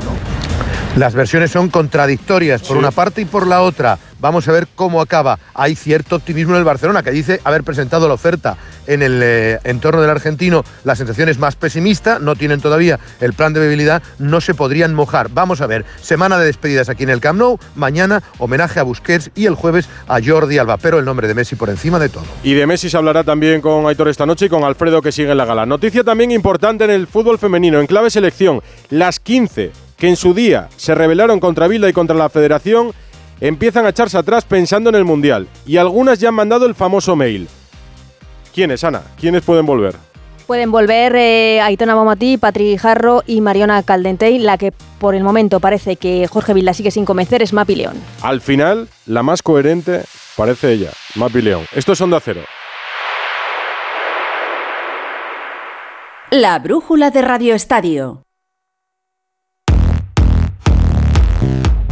Las 0.95 1.13
versiones 1.13 1.51
son 1.51 1.69
contradictorias 1.69 2.61
por 2.61 2.75
una 2.75 2.91
parte 2.91 3.21
y 3.21 3.25
por 3.25 3.47
la 3.47 3.61
otra. 3.61 3.97
Vamos 4.19 4.47
a 4.47 4.51
ver 4.51 4.67
cómo 4.75 5.01
acaba. 5.01 5.39
Hay 5.53 5.75
cierto 5.75 6.17
optimismo 6.17 6.53
en 6.53 6.59
el 6.59 6.65
Barcelona 6.65 7.03
que 7.03 7.11
dice 7.11 7.39
haber 7.43 7.63
presentado 7.63 8.07
la 8.07 8.13
oferta 8.13 8.57
en 8.87 9.01
el 9.01 9.21
eh, 9.23 9.59
entorno 9.63 10.01
del 10.01 10.09
argentino. 10.09 10.63
La 10.83 10.95
sensación 10.95 11.29
es 11.29 11.37
más 11.37 11.55
pesimista, 11.55 12.19
no 12.19 12.35
tienen 12.35 12.59
todavía 12.59 12.99
el 13.21 13.33
plan 13.33 13.53
de 13.53 13.61
viabilidad, 13.61 14.01
no 14.17 14.41
se 14.41 14.53
podrían 14.53 14.93
mojar. 14.93 15.29
Vamos 15.29 15.61
a 15.61 15.67
ver, 15.67 15.85
semana 16.01 16.37
de 16.37 16.45
despedidas 16.45 16.89
aquí 16.89 17.03
en 17.03 17.09
el 17.09 17.21
Camp 17.21 17.39
Nou, 17.39 17.57
mañana 17.75 18.23
homenaje 18.37 18.79
a 18.79 18.83
Busquets 18.83 19.31
y 19.35 19.45
el 19.45 19.55
jueves 19.55 19.87
a 20.07 20.19
Jordi 20.23 20.57
Alba, 20.57 20.77
pero 20.77 20.99
el 20.99 21.05
nombre 21.05 21.27
de 21.27 21.35
Messi 21.35 21.55
por 21.55 21.69
encima 21.69 21.99
de 21.99 22.09
todo. 22.09 22.25
Y 22.43 22.53
de 22.53 22.65
Messi 22.67 22.89
se 22.89 22.97
hablará 22.97 23.23
también 23.23 23.61
con 23.61 23.87
Aitor 23.87 24.09
esta 24.09 24.25
noche 24.25 24.47
y 24.47 24.49
con 24.49 24.63
Alfredo 24.63 25.01
que 25.01 25.11
sigue 25.11 25.31
en 25.31 25.37
la 25.37 25.45
gala. 25.45 25.65
Noticia 25.65 26.03
también 26.03 26.31
importante 26.31 26.83
en 26.83 26.91
el 26.91 27.07
fútbol 27.07 27.37
femenino, 27.37 27.79
en 27.79 27.87
clave 27.87 28.09
selección, 28.09 28.61
las 28.89 29.19
15 29.19 29.71
que 29.99 30.07
en 30.07 30.15
su 30.15 30.33
día 30.33 30.69
se 30.77 30.95
rebelaron 30.95 31.39
contra 31.39 31.67
Bilda 31.67 31.89
y 31.89 31.93
contra 31.93 32.15
la 32.15 32.29
Federación, 32.29 32.93
empiezan 33.41 33.85
a 33.85 33.89
echarse 33.89 34.17
atrás 34.17 34.45
pensando 34.45 34.89
en 34.89 34.95
el 34.95 35.05
Mundial. 35.05 35.47
Y 35.65 35.77
algunas 35.77 36.19
ya 36.19 36.29
han 36.29 36.35
mandado 36.35 36.65
el 36.65 36.75
famoso 36.75 37.15
mail. 37.15 37.47
¿Quiénes, 38.53 38.83
Ana? 38.83 39.01
¿Quiénes 39.19 39.43
pueden 39.43 39.65
volver? 39.65 39.95
Pueden 40.47 40.71
volver 40.71 41.15
eh, 41.15 41.61
Aitona 41.61 41.95
Momati, 41.95 42.37
Patri 42.37 42.75
Jarro 42.77 43.23
y 43.27 43.39
Mariona 43.39 43.83
Caldentey. 43.83 44.39
La 44.39 44.57
que 44.57 44.73
por 44.99 45.13
el 45.13 45.23
momento 45.23 45.59
parece 45.59 45.95
que 45.95 46.27
Jorge 46.27 46.55
Vilda 46.55 46.73
sigue 46.73 46.89
sin 46.89 47.05
convencer 47.05 47.43
es 47.43 47.53
Mapi 47.53 47.75
León. 47.75 47.93
Al 48.23 48.41
final, 48.41 48.87
la 49.05 49.21
más 49.21 49.43
coherente 49.43 50.01
parece 50.35 50.73
ella, 50.73 50.89
Mapi 51.15 51.41
León. 51.43 51.65
Esto 51.75 51.93
es 51.93 52.01
Onda 52.01 52.19
Cero. 52.19 52.41
La 56.31 56.57
brújula 56.59 57.11
de 57.11 57.21
Radio 57.21 57.55
Estadio. 57.55 58.23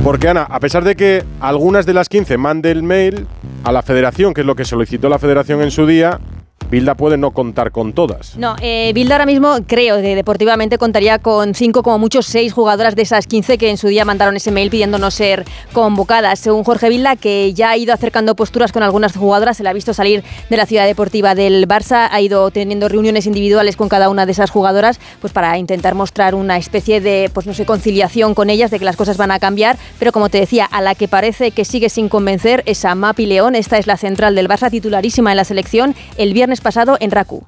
Porque 0.08 0.30
Ana, 0.30 0.44
a 0.44 0.62
pesar 0.62 0.86
de 0.86 0.96
que 0.96 1.26
algunas 1.42 1.86
de 1.86 1.94
las 1.94 2.08
15 2.08 2.38
mande 2.38 2.72
el 2.72 2.82
mail 2.82 3.28
a 3.66 3.74
la 3.74 3.82
federación, 3.82 4.34
que 4.34 4.40
es 4.40 4.48
lo 4.48 4.56
que 4.56 4.64
solicitó 4.64 5.10
la 5.10 5.20
federación 5.20 5.62
en 5.62 5.70
su 5.70 5.86
día, 5.86 6.22
Bilda 6.70 6.96
puede 6.96 7.18
no 7.18 7.32
contar 7.32 7.72
con 7.72 7.94
todas. 7.94 8.36
No, 8.38 8.56
eh, 8.62 8.92
Bilda 8.94 9.16
ahora 9.16 9.26
mismo 9.26 9.56
creo 9.66 10.02
que 10.02 10.16
deportivamente 10.16 10.78
contaría 10.78 11.18
con 11.20 11.56
cinco, 11.56 11.82
como 11.82 11.98
muchos 11.98 12.26
seis 12.26 12.52
jugadoras 12.52 12.96
de 12.96 13.04
esas 13.04 13.26
15 13.26 13.58
que 13.58 13.70
en 13.70 13.78
su 13.78 13.88
día 13.88 14.04
mandaron 14.04 14.36
ese 14.36 14.52
mail 14.52 14.70
pidiendo 14.70 14.98
no 14.98 15.10
ser 15.10 15.46
convocadas. 15.72 16.40
Según 16.40 16.66
Jorge 16.66 16.90
Bilda, 16.90 17.16
que 17.16 17.54
ya 17.54 17.70
ha 17.70 17.78
ido 17.78 17.94
acercando 17.94 18.36
posturas 18.36 18.72
con 18.74 18.84
algunas 18.84 19.16
jugadoras, 19.16 19.58
se 19.58 19.64
la 19.64 19.70
ha 19.70 19.74
visto 19.74 19.94
salir 19.94 20.24
de 20.50 20.58
la 20.58 20.66
ciudad 20.66 20.86
deportiva 20.86 21.36
del 21.36 21.68
Barça, 21.68 22.10
ha 22.12 22.20
ido 22.20 22.52
teniendo 22.52 22.90
reuniones 22.90 23.28
individuales 23.28 23.78
con 23.78 23.88
cada 23.88 24.10
una 24.10 24.26
de 24.26 24.34
esas 24.34 24.50
jugadoras, 24.50 25.00
pues 25.22 25.32
para 25.32 25.58
intentar 25.58 25.96
mostrar 25.96 26.36
una 26.36 26.58
especie 26.58 27.00
de, 27.00 27.32
pues 27.34 27.48
no 27.48 27.54
sé, 27.54 27.66
conciliación 27.66 28.34
con 28.34 28.50
ellas, 28.50 28.72
de 28.72 28.80
que 28.80 28.86
las 28.86 28.98
cosas 28.98 29.16
van 29.16 29.32
a 29.32 29.40
cambiar. 29.40 29.78
Pero 30.00 30.12
como 30.12 30.28
te 30.28 30.40
decía, 30.40 30.66
a 30.66 30.82
la 30.82 30.96
que 30.96 31.08
parece 31.08 31.52
que 31.52 31.64
sigue 31.64 31.90
sin 31.90 32.10
convencer 32.10 32.64
es 32.66 32.84
a 32.84 32.94
Mapi 32.94 33.26
León. 33.26 33.56
Esta 33.56 33.78
es 33.78 33.88
la 33.88 33.96
central 33.96 34.36
del 34.36 34.50
Barça, 34.50 34.70
titularísima 34.70 35.32
en 35.32 35.38
la 35.38 35.46
selección. 35.46 35.96
El 36.18 36.34
viernes 36.34 36.57
pasado 36.62 36.98
en 37.00 37.12
Raku. 37.12 37.46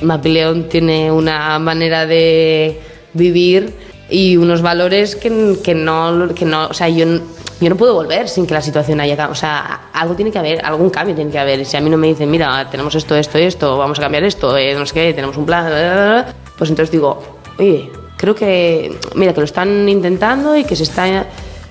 Mapileón 0.00 0.68
tiene 0.68 1.10
una 1.10 1.58
manera 1.58 2.06
de 2.06 2.80
vivir 3.12 3.72
y 4.10 4.36
unos 4.36 4.62
valores 4.62 5.16
que, 5.16 5.30
no, 5.30 6.28
que 6.34 6.44
no, 6.44 6.66
o 6.66 6.74
sea, 6.74 6.88
yo, 6.88 7.06
no 7.06 7.76
puedo 7.76 7.94
volver 7.94 8.28
sin 8.28 8.46
que 8.46 8.54
la 8.54 8.62
situación 8.62 9.00
haya 9.00 9.16
cambiado. 9.16 9.32
O 9.32 9.36
sea, 9.36 9.88
algo 9.92 10.14
tiene 10.14 10.30
que 10.30 10.38
haber, 10.38 10.64
algún 10.64 10.90
cambio 10.90 11.14
tiene 11.14 11.30
que 11.30 11.38
haber. 11.38 11.64
Si 11.64 11.76
a 11.76 11.80
mí 11.80 11.88
no 11.88 11.96
me 11.96 12.08
dicen, 12.08 12.30
mira, 12.30 12.68
tenemos 12.70 12.94
esto, 12.94 13.16
esto, 13.16 13.38
esto, 13.38 13.78
vamos 13.78 13.98
a 13.98 14.02
cambiar 14.02 14.24
esto, 14.24 14.56
eh, 14.56 14.74
no 14.74 14.84
sé 14.84 14.94
qué, 14.94 15.14
tenemos 15.14 15.36
un 15.36 15.46
plan, 15.46 16.26
pues 16.58 16.70
entonces 16.70 16.90
digo, 16.90 17.38
oye, 17.58 17.90
creo 18.16 18.34
que, 18.34 18.96
mira, 19.14 19.32
que 19.32 19.40
lo 19.40 19.46
están 19.46 19.88
intentando 19.88 20.56
y 20.56 20.64
que 20.64 20.76
se 20.76 20.84
está... 20.84 21.26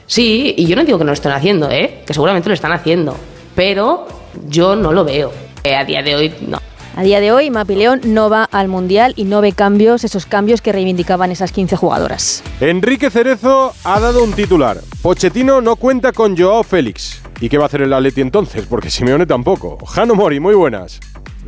Sí, 0.06 0.54
y 0.58 0.66
yo 0.66 0.76
no 0.76 0.84
digo 0.84 0.98
que 0.98 1.06
no 1.06 1.12
lo 1.12 1.14
estén 1.14 1.32
haciendo, 1.32 1.70
¿eh? 1.72 2.04
que 2.06 2.14
seguramente 2.14 2.50
lo 2.50 2.56
están 2.56 2.74
haciendo, 2.74 3.16
pero 3.56 4.06
yo 4.48 4.76
no 4.76 4.92
lo 4.92 5.06
veo. 5.06 5.43
Eh, 5.64 5.76
a 5.76 5.86
día 5.86 6.04
de 6.04 6.16
hoy, 6.16 6.34
no. 6.46 6.60
A 6.96 7.04
día 7.04 7.22
de 7.22 7.32
hoy, 7.32 7.50
Mapileón 7.50 8.02
no 8.06 8.30
va 8.30 8.44
al 8.44 8.68
Mundial 8.68 9.14
y 9.16 9.24
no 9.24 9.40
ve 9.40 9.54
cambios, 9.54 10.04
esos 10.04 10.26
cambios 10.26 10.62
que 10.62 10.74
reivindicaban 10.74 11.32
esas 11.32 11.52
15 11.52 11.78
jugadoras. 11.78 12.44
Enrique 12.60 13.10
Cerezo 13.10 13.74
ha 13.84 14.00
dado 14.00 14.24
un 14.24 14.34
titular. 14.34 14.78
Pochettino 15.02 15.62
no 15.62 15.78
cuenta 15.78 16.12
con 16.12 16.38
Joao 16.38 16.64
Félix. 16.64 17.22
¿Y 17.40 17.50
qué 17.50 17.58
va 17.58 17.64
a 17.64 17.68
hacer 17.68 17.82
el 17.82 17.94
Atleti 17.94 18.22
entonces? 18.22 18.66
Porque 18.68 18.90
Simeone 18.90 19.26
tampoco. 19.26 19.78
Jano 19.86 20.16
Mori, 20.16 20.40
muy 20.40 20.54
buenas. 20.54 21.00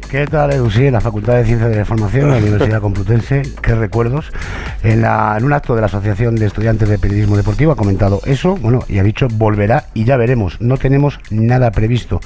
¿Qué 0.09 0.25
tal, 0.27 0.53
Edu? 0.53 0.71
Sí, 0.71 0.85
en 0.85 0.93
la 0.93 1.01
Facultad 1.01 1.35
de 1.35 1.45
Ciencias 1.45 1.69
de 1.69 1.75
la 1.75 1.81
Información, 1.81 2.25
de 2.25 2.31
la 2.31 2.37
Universidad 2.37 2.81
Complutense, 2.81 3.41
qué 3.61 3.75
recuerdos. 3.75 4.31
En, 4.81 5.01
la, 5.01 5.35
en, 5.37 5.43
un 5.43 5.51
acto 5.51 5.75
de 5.75 5.81
la 5.81 5.87
Asociación 5.87 6.35
de 6.35 6.45
Estudiantes 6.45 6.87
de 6.87 6.97
Periodismo 6.97 7.35
Deportivo 7.35 7.73
ha 7.73 7.75
comentado 7.75 8.21
eso, 8.25 8.55
bueno, 8.55 8.79
y 8.87 8.99
ha 8.99 9.03
dicho 9.03 9.27
volverá 9.29 9.87
y 9.93 10.05
ya 10.05 10.15
veremos. 10.15 10.61
No 10.61 10.77
tenemos 10.77 11.19
nada 11.29 11.71
previsto. 11.71 12.21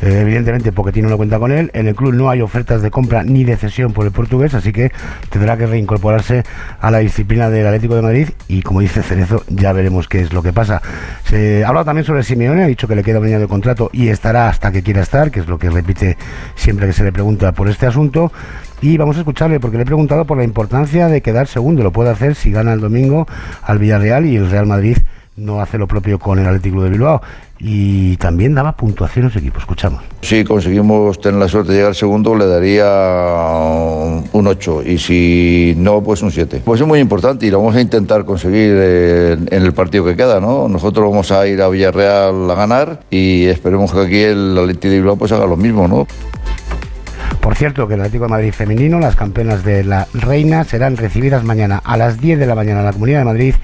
Eh, 0.00 0.20
evidentemente 0.20 0.72
Pochettino 0.72 1.08
no 1.08 1.16
cuenta 1.16 1.38
con 1.38 1.52
él. 1.52 1.70
En 1.74 1.88
el 1.88 1.94
club 1.94 2.14
no 2.14 2.28
hay 2.30 2.40
ofertas 2.40 2.82
de 2.82 2.90
compra 2.90 3.22
ni 3.22 3.44
de 3.44 3.56
cesión 3.56 3.92
por 3.92 4.06
el 4.06 4.12
portugués, 4.12 4.54
así 4.54 4.72
que 4.72 4.92
tendrá 5.30 5.56
que 5.56 5.66
reincorporarse 5.66 6.44
a 6.80 6.90
la 6.90 6.98
disciplina 6.98 7.48
del 7.50 7.66
Atlético 7.66 7.96
de 7.96 8.02
Madrid 8.02 8.28
y 8.48 8.62
como 8.62 8.80
dice 8.80 9.02
Cerezo, 9.02 9.44
ya 9.48 9.72
veremos 9.72 10.08
qué 10.08 10.20
es 10.20 10.32
lo 10.32 10.42
que 10.42 10.52
pasa. 10.52 10.82
Se 11.24 11.64
ha 11.64 11.68
hablado 11.68 11.86
también 11.86 12.04
sobre 12.04 12.22
Simeone, 12.22 12.64
ha 12.64 12.66
dicho 12.66 12.88
que 12.88 12.96
le 12.96 13.02
queda 13.02 13.20
un 13.20 13.26
año 13.26 13.40
de 13.40 13.48
contrato 13.48 13.90
y 13.92 14.08
estará 14.08 14.48
hasta 14.48 14.70
que 14.72 14.82
quiera 14.82 15.02
estar, 15.02 15.30
que 15.30 15.40
es 15.40 15.48
lo 15.48 15.58
que 15.58 15.70
repite 15.70 16.16
siempre 16.54 16.86
que 16.86 16.92
se 16.92 17.04
le 17.04 17.12
pregunta 17.12 17.52
por 17.52 17.68
este 17.68 17.86
asunto. 17.86 18.32
Y 18.82 18.98
vamos 18.98 19.16
a 19.16 19.20
escucharle 19.20 19.58
porque 19.58 19.78
le 19.78 19.84
he 19.84 19.86
preguntado 19.86 20.26
por 20.26 20.36
la 20.36 20.44
importancia 20.44 21.08
de 21.08 21.22
quedar 21.22 21.46
segundo. 21.46 21.82
Lo 21.82 21.92
puede 21.92 22.10
hacer 22.10 22.34
si 22.34 22.52
gana 22.52 22.74
el 22.74 22.80
domingo 22.80 23.26
al 23.62 23.78
Villarreal 23.78 24.26
y 24.26 24.36
el 24.36 24.50
Real 24.50 24.66
Madrid 24.66 24.98
no 25.36 25.60
hace 25.60 25.78
lo 25.78 25.86
propio 25.86 26.18
con 26.18 26.38
el 26.38 26.46
Atlético 26.46 26.82
de 26.82 26.90
Bilbao. 26.90 27.20
Y 27.58 28.18
también 28.18 28.54
daba 28.54 28.76
puntuación 28.76 29.26
a 29.26 29.30
su 29.30 29.38
equipo. 29.38 29.58
Escuchamos. 29.58 30.02
Si 30.20 30.44
conseguimos 30.44 31.18
tener 31.20 31.40
la 31.40 31.48
suerte 31.48 31.72
de 31.72 31.78
llegar 31.78 31.94
segundo, 31.94 32.34
le 32.34 32.46
daría 32.46 32.84
un 34.32 34.46
8 34.46 34.82
y 34.82 34.98
si 34.98 35.74
no, 35.78 36.02
pues 36.02 36.20
un 36.20 36.30
7. 36.30 36.60
Pues 36.64 36.82
es 36.82 36.86
muy 36.86 37.00
importante 37.00 37.46
y 37.46 37.50
lo 37.50 37.58
vamos 37.58 37.76
a 37.76 37.80
intentar 37.80 38.26
conseguir 38.26 38.72
en, 38.72 39.48
en 39.50 39.62
el 39.62 39.72
partido 39.72 40.04
que 40.04 40.16
queda, 40.16 40.38
¿no? 40.38 40.68
Nosotros 40.68 41.08
vamos 41.08 41.32
a 41.32 41.46
ir 41.46 41.62
a 41.62 41.68
Villarreal 41.68 42.50
a 42.50 42.54
ganar 42.54 43.00
y 43.10 43.46
esperemos 43.46 43.90
que 43.92 44.00
aquí 44.00 44.20
el 44.20 44.58
Atlético 44.58 44.88
de 44.88 44.96
Bilbao 44.96 45.16
pues 45.16 45.32
haga 45.32 45.46
lo 45.46 45.56
mismo, 45.56 45.88
¿no? 45.88 46.06
Por 47.46 47.54
cierto, 47.54 47.86
que 47.86 47.94
el 47.94 48.00
Atlético 48.00 48.24
de 48.24 48.30
Madrid 48.30 48.52
femenino, 48.52 48.98
las 48.98 49.14
campeonas 49.14 49.62
de 49.62 49.84
la 49.84 50.08
Reina, 50.12 50.64
serán 50.64 50.96
recibidas 50.96 51.44
mañana 51.44 51.80
a 51.84 51.96
las 51.96 52.20
10 52.20 52.40
de 52.40 52.46
la 52.46 52.56
mañana 52.56 52.80
en 52.80 52.86
la 52.86 52.92
Comunidad 52.92 53.20
de 53.20 53.24
Madrid 53.24 53.54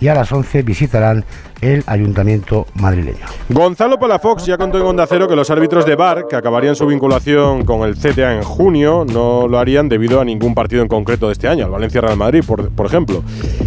y 0.00 0.06
a 0.06 0.14
las 0.14 0.30
11 0.30 0.62
visitarán 0.62 1.24
el 1.60 1.82
Ayuntamiento 1.88 2.68
madrileño. 2.74 3.18
Gonzalo 3.48 3.98
Palafox 3.98 4.46
ya 4.46 4.56
contó 4.56 4.78
en 4.78 4.86
Onda 4.86 5.08
Cero 5.08 5.26
que 5.26 5.34
los 5.34 5.50
árbitros 5.50 5.84
de 5.84 5.96
VAR, 5.96 6.28
que 6.30 6.36
acabarían 6.36 6.76
su 6.76 6.86
vinculación 6.86 7.64
con 7.64 7.82
el 7.82 7.96
CTA 7.96 8.32
en 8.36 8.44
junio, 8.44 9.04
no 9.12 9.48
lo 9.48 9.58
harían 9.58 9.88
debido 9.88 10.20
a 10.20 10.24
ningún 10.24 10.54
partido 10.54 10.80
en 10.80 10.86
concreto 10.86 11.26
de 11.26 11.32
este 11.32 11.48
año, 11.48 11.64
al 11.64 11.72
Valencia-Real 11.72 12.16
Madrid, 12.16 12.44
por, 12.46 12.70
por 12.70 12.86
ejemplo. 12.86 13.24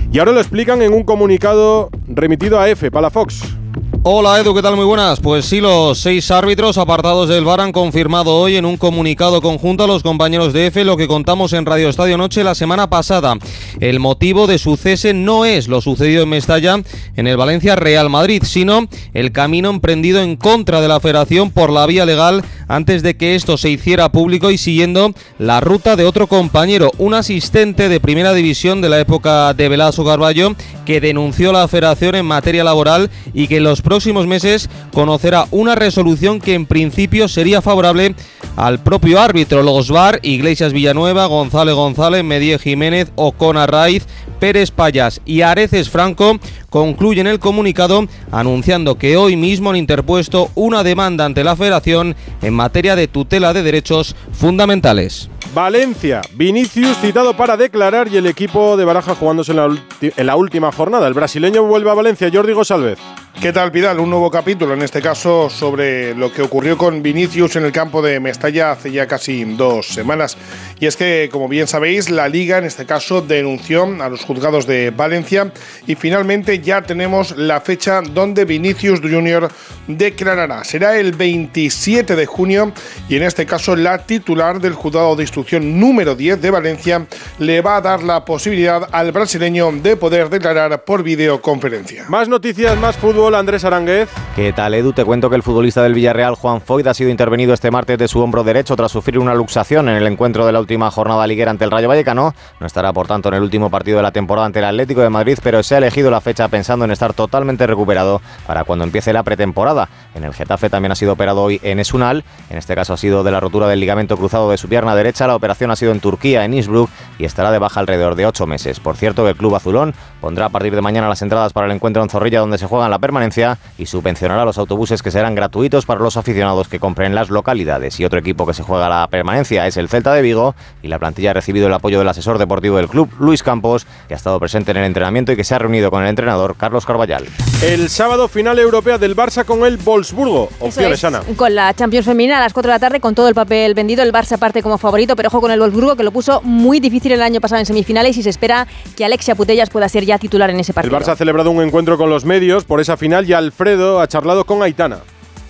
Y 0.10 0.20
ahora 0.20 0.32
lo 0.32 0.40
explican 0.40 0.82
en 0.84 0.94
un 0.94 1.04
comunicado 1.04 1.90
remitido 2.08 2.62
a 2.62 2.70
F, 2.70 2.90
Palafox. 2.92 3.65
Hola 4.08 4.40
Edu, 4.40 4.54
¿qué 4.54 4.62
tal? 4.62 4.76
Muy 4.76 4.86
buenas. 4.86 5.20
Pues 5.20 5.46
sí, 5.46 5.60
los 5.60 5.98
seis 5.98 6.30
árbitros 6.30 6.78
apartados 6.78 7.28
del 7.28 7.44
VAR 7.44 7.62
han 7.62 7.72
confirmado 7.72 8.36
hoy 8.36 8.56
en 8.56 8.64
un 8.64 8.78
comunicado 8.78 9.42
conjunto 9.42 9.86
a 9.86 9.88
los 9.88 10.04
compañeros 10.04 10.54
de 10.54 10.68
EFE 10.68 10.86
lo 10.86 10.96
que 10.96 11.08
contamos 11.08 11.54
en 11.54 11.66
Radio 11.66 11.90
Estadio 11.90 12.16
Noche 12.16 12.44
la 12.44 12.54
semana 12.54 12.88
pasada. 12.88 13.36
El 13.80 14.00
motivo 14.00 14.46
de 14.46 14.60
su 14.60 14.78
cese 14.78 15.16
no 15.16 15.44
es 15.44 15.68
lo 15.68 15.82
sucedido 15.82 16.22
en 16.22 16.30
Mestalla 16.30 16.84
en 17.16 17.26
el 17.26 17.36
Valencia 17.36 17.76
Real 17.76 18.12
Madrid, 18.12 18.44
sino 18.46 18.88
el 19.16 19.32
camino 19.32 19.72
emprendido 19.72 20.22
en 20.22 20.36
contra 20.36 20.82
de 20.82 20.88
la 20.88 21.00
federación 21.00 21.50
por 21.50 21.72
la 21.72 21.88
vía 21.88 22.06
legal 22.06 22.44
antes 22.68 23.02
de 23.02 23.18
que 23.18 23.34
esto 23.34 23.58
se 23.58 23.72
hiciera 23.72 24.12
público 24.12 24.52
y 24.52 24.60
siguiendo 24.60 25.16
la 25.40 25.62
ruta 25.62 25.96
de 25.96 26.06
otro 26.06 26.28
compañero, 26.28 26.92
un 27.00 27.16
asistente 27.16 27.90
de 27.90 28.00
primera 28.00 28.34
división 28.34 28.82
de 28.82 28.90
la 28.90 29.00
época 29.00 29.56
de 29.56 29.68
Velasco 29.68 30.06
Carballo, 30.06 30.54
que 30.86 31.02
denunció 31.02 31.52
la 31.52 31.68
federación 31.68 32.14
en 32.14 32.28
materia 32.28 32.64
laboral 32.64 33.10
y 33.34 33.48
que 33.48 33.60
los 33.60 33.82
próximos 33.82 33.95
meses 34.28 34.70
conocerá 34.94 35.46
una 35.52 35.76
resolución 35.76 36.40
que 36.40 36.54
en 36.54 36.66
principio 36.66 37.28
sería 37.28 37.62
favorable 37.62 38.16
al 38.56 38.80
propio 38.80 39.22
árbitro. 39.22 39.64
Los 39.64 39.90
VAR, 39.90 40.20
Iglesias 40.22 40.74
Villanueva, 40.74 41.26
González 41.28 41.76
González, 41.76 42.24
Medie 42.24 42.60
Jiménez, 42.60 43.12
Ocona 43.16 43.68
Raiz, 43.68 44.06
Pérez 44.40 44.72
Payas 44.72 45.22
y 45.26 45.42
Areces 45.42 45.90
Franco 45.90 46.38
concluyen 46.70 47.28
el 47.28 47.40
comunicado 47.40 48.06
anunciando 48.32 48.98
que 48.98 49.18
hoy 49.18 49.36
mismo 49.36 49.70
han 49.70 49.78
interpuesto 49.78 50.52
una 50.56 50.84
demanda 50.84 51.26
ante 51.26 51.44
la 51.44 51.56
federación 51.56 52.16
en 52.42 52.54
materia 52.54 52.96
de 52.96 53.08
tutela 53.08 53.54
de 53.54 53.64
derechos 53.64 54.16
fundamentales. 54.34 55.30
Valencia, 55.54 56.22
Vinicius 56.34 56.98
citado 56.98 57.38
para 57.38 57.56
declarar 57.56 58.10
y 58.10 58.18
el 58.18 58.26
equipo 58.26 58.76
de 58.76 58.84
Baraja 58.84 59.16
jugándose 59.16 59.52
en 59.52 59.58
la, 59.58 59.78
en 60.02 60.26
la 60.28 60.36
última 60.36 60.72
jornada. 60.72 61.08
El 61.08 61.14
brasileño 61.14 61.64
vuelve 61.64 61.90
a 61.90 61.94
Valencia, 61.94 62.30
Jordi 62.34 62.52
Gosalvez. 62.52 63.00
¿Qué 63.42 63.52
tal, 63.54 63.72
Pidal? 63.72 64.00
Un 64.00 64.10
nuevo 64.10 64.32
capítulo, 64.32 64.74
en 64.74 64.82
este 64.82 65.02
caso, 65.02 65.50
sobre 65.50 66.16
lo 66.16 66.32
que 66.32 66.42
ocurrió 66.42 66.78
con 66.78 67.04
Vinicius 67.04 67.58
en 67.58 67.66
el 67.66 67.72
campo 67.72 68.02
de 68.02 68.20
Mestalla 68.20 68.72
hace 68.72 68.92
ya 68.92 69.08
casi 69.08 69.44
dos 69.44 69.88
semanas. 69.90 70.36
Y 70.80 70.88
es 70.88 70.96
que, 70.96 71.30
como 71.32 71.48
bien 71.48 71.68
sabéis, 71.68 72.10
la 72.10 72.28
Liga, 72.28 72.58
en 72.58 72.64
este 72.64 72.86
caso, 72.86 73.22
denunció 73.22 73.84
a 74.02 74.10
los 74.10 74.24
juzgados 74.24 74.66
de 74.66 74.90
Valencia 74.90 75.52
y 75.86 75.96
finalmente 75.96 76.60
ya 76.60 76.82
tenemos 76.82 77.38
la 77.38 77.62
fecha 77.62 78.02
donde 78.02 78.46
Vinicius 78.46 79.02
Junior 79.02 79.50
declarará. 79.86 80.64
Será 80.64 80.98
el 80.98 81.12
27 81.12 82.16
de 82.16 82.26
junio 82.26 82.72
y, 83.10 83.18
en 83.18 83.24
este 83.24 83.46
caso, 83.46 83.76
la 83.76 84.06
titular 84.06 84.60
del 84.60 84.74
juzgado 84.74 85.16
de 85.16 85.24
instrucción 85.24 85.80
número 85.80 86.16
10 86.16 86.42
de 86.42 86.52
Valencia 86.52 87.06
le 87.38 87.62
va 87.62 87.76
a 87.76 87.82
dar 87.82 88.02
la 88.02 88.26
posibilidad 88.26 88.88
al 88.92 89.12
brasileño 89.12 89.72
de 89.72 89.98
poder 89.98 90.30
declarar 90.30 90.84
por 90.84 91.04
videoconferencia. 91.04 92.06
Más 92.08 92.28
noticias, 92.28 92.76
más 92.80 92.96
fútbol. 92.96 93.25
Andrés 93.34 93.66
Aránguez. 93.66 94.10
¿Qué 94.36 94.54
tal, 94.54 94.76
Edu? 94.76 94.94
Te 94.94 95.04
cuento 95.04 95.30
que 95.30 95.36
el 95.36 95.42
futbolista 95.42 95.82
del 95.82 95.94
Villarreal, 95.94 96.36
Juan 96.36 96.62
Foyd, 96.62 96.86
ha 96.86 96.94
sido 96.94 97.10
intervenido 97.10 97.54
este 97.54 97.72
martes 97.72 97.98
de 97.98 98.08
su 98.08 98.20
hombro 98.20 98.44
derecho 98.44 98.76
tras 98.76 98.92
sufrir 98.92 99.18
una 99.18 99.34
luxación 99.34 99.90
en 99.90 99.96
el 99.96 100.06
encuentro 100.06 100.46
de 100.46 100.52
la 100.52 100.60
última 100.60 100.92
jornada 100.92 101.26
liguera 101.26 101.50
ante 101.50 101.66
el 101.66 101.72
Rayo 101.72 101.88
Vallecano. 101.88 102.36
No 102.60 102.68
estará, 102.68 102.94
por 102.94 103.08
tanto, 103.08 103.30
en 103.30 103.36
el 103.36 103.42
último 103.42 103.72
partido 103.72 103.98
de 103.98 104.04
la 104.04 104.12
temporada 104.12 104.46
ante 104.46 104.60
el 104.60 104.66
Atlético 104.66 105.02
de 105.02 105.10
Madrid, 105.10 105.40
pero 105.42 105.64
se 105.64 105.74
ha 105.74 105.78
elegido 105.80 106.12
la 106.12 106.22
fecha 106.22 106.48
pensando 106.50 106.86
en 106.86 106.92
estar 106.92 107.14
totalmente 107.14 107.66
recuperado 107.66 108.22
para 108.46 108.64
cuando 108.64 108.84
empiece 108.84 109.14
la 109.14 109.24
pretemporada. 109.24 109.90
En 110.14 110.24
el 110.24 110.34
Getafe 110.34 110.70
también 110.70 110.92
ha 110.92 110.96
sido 110.96 111.14
operado 111.14 111.42
hoy 111.42 111.60
en 111.64 111.80
Esunal. 111.80 112.24
En 112.50 112.58
este 112.58 112.76
caso 112.76 112.94
ha 112.94 112.98
sido 112.98 113.24
de 113.24 113.32
la 113.32 113.40
rotura 113.40 113.68
del 113.68 113.80
ligamento 113.80 114.18
cruzado 114.18 114.52
de 114.52 114.58
su 114.58 114.68
pierna 114.68 114.96
derecha. 114.96 115.26
La 115.26 115.36
operación 115.36 115.72
ha 115.72 115.76
sido 115.76 115.94
en 115.94 116.02
Turquía, 116.02 116.46
en 116.46 116.54
Innsbruck, 116.54 116.90
y 117.18 117.26
estará 117.26 117.52
de 117.52 117.60
baja 117.60 117.80
alrededor 117.80 118.16
de 118.16 118.26
ocho 118.26 118.46
meses. 118.46 118.80
Por 118.80 118.98
cierto, 118.98 119.28
el 119.28 119.36
club 119.36 119.56
azulón 119.56 119.94
pondrá 120.22 120.46
a 120.46 120.50
partir 120.50 120.76
de 120.76 120.82
mañana 120.82 121.08
las 121.08 121.22
entradas 121.22 121.54
para 121.54 121.68
el 121.68 121.74
encuentro 121.74 122.04
en 122.04 122.10
Zorrilla, 122.10 122.40
donde 122.40 122.58
se 122.58 122.68
juega 122.68 122.86
en 122.86 122.92
la 122.92 123.00
permanencia 123.00 123.58
y 123.78 123.86
subvencionará 123.86 124.46
los 124.46 124.58
autobuses 124.58 125.02
que 125.02 125.12
serán 125.12 125.36
gratuitos 125.36 125.86
para 125.86 126.00
los 126.00 126.18
aficionados 126.18 126.68
que 126.68 126.80
compren 126.80 127.16
las 127.16 127.30
localidades. 127.30 128.00
Y 128.00 128.06
otro 128.06 128.20
equipo 128.20 128.46
que 128.46 128.54
se 128.54 128.64
juega 128.64 128.90
la 128.90 129.08
permanencia 129.08 129.68
es 129.68 129.78
el 129.78 129.90
Celta 129.90 130.14
de 130.14 130.22
Vigo 130.22 130.56
y 130.82 130.88
la 130.88 131.00
plantilla 131.00 131.32
ha 131.32 131.34
recibido 131.34 131.68
el 131.68 131.74
apoyo 131.74 132.00
del 132.00 132.08
asesor 132.08 132.38
deportivo 132.38 132.78
del 132.78 132.88
club, 132.88 133.10
Luis 133.20 133.44
Campos, 133.44 133.86
que 134.08 134.14
ha 134.14 134.18
estado 134.18 134.40
presente 134.40 134.72
en 134.72 134.78
el 134.78 134.86
entrenamiento 134.86 135.32
y 135.32 135.36
que 135.36 135.44
se 135.44 135.56
ha 135.56 135.60
reunido 135.60 135.92
con 135.92 136.04
el 136.04 136.10
entrenador, 136.10 136.56
Carlos 136.58 136.86
Carballal. 136.86 137.26
El 137.64 137.90
sábado 137.90 138.28
final 138.28 138.60
europea 138.60 138.98
del 138.98 139.16
Barça 139.16 139.46
con 139.46 139.66
el 139.66 139.78
Wolfsburgo. 139.78 140.50
Opciones, 140.60 141.04
Ana. 141.04 141.22
Con 141.36 141.56
la 141.56 141.74
Champions 141.74 142.06
Femenina 142.06 142.38
a 142.38 142.42
las 142.42 142.54
4 142.54 142.70
de 142.70 142.76
la 142.76 142.80
tarde, 142.80 143.00
con 143.00 143.16
todo 143.16 143.28
el 143.28 143.36
papel 143.36 143.74
vendido, 143.74 144.04
el 144.04 144.12
Barça 144.12 144.38
parte 144.38 144.62
como 144.62 144.78
favorito, 144.78 145.16
pero 145.16 145.28
ojo 145.28 145.42
con 145.42 145.52
el 145.52 145.60
Wolfsburgo, 145.60 145.96
que 145.96 146.04
lo 146.04 146.12
puso 146.12 146.42
muy 146.42 146.80
difícil 146.80 147.05
el 147.14 147.22
año 147.22 147.42
pasado 147.42 147.60
en 147.60 147.66
semifinales 147.66 148.18
y 148.18 148.24
se 148.24 148.30
espera 148.30 148.68
que 148.96 149.06
Alexia 149.06 149.36
Putellas 149.36 149.70
pueda 149.70 149.88
ser 149.90 150.06
ya 150.06 150.18
titular 150.18 150.50
en 150.50 150.60
ese 150.60 150.72
El 150.72 150.76
partido. 150.76 151.00
Barça 151.00 151.10
ha 151.14 151.16
celebrado 151.16 151.52
un 151.52 151.64
encuentro 151.64 151.98
con 151.98 152.10
los 152.10 152.26
medios 152.26 152.64
por 152.66 152.80
esa 152.82 152.98
final 152.98 153.28
y 153.30 153.34
Alfredo 153.34 154.00
ha 154.02 154.08
charlado 154.08 154.46
con 154.46 154.62
Aitana. 154.64 155.00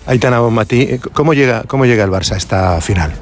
Aitana 0.06 0.40
Bonmatí, 0.40 0.98
¿cómo 1.12 1.34
llega, 1.34 1.64
¿cómo 1.66 1.84
llega 1.86 2.04
el 2.04 2.10
Barça 2.10 2.32
a 2.32 2.36
esta 2.36 2.80
final? 2.80 3.12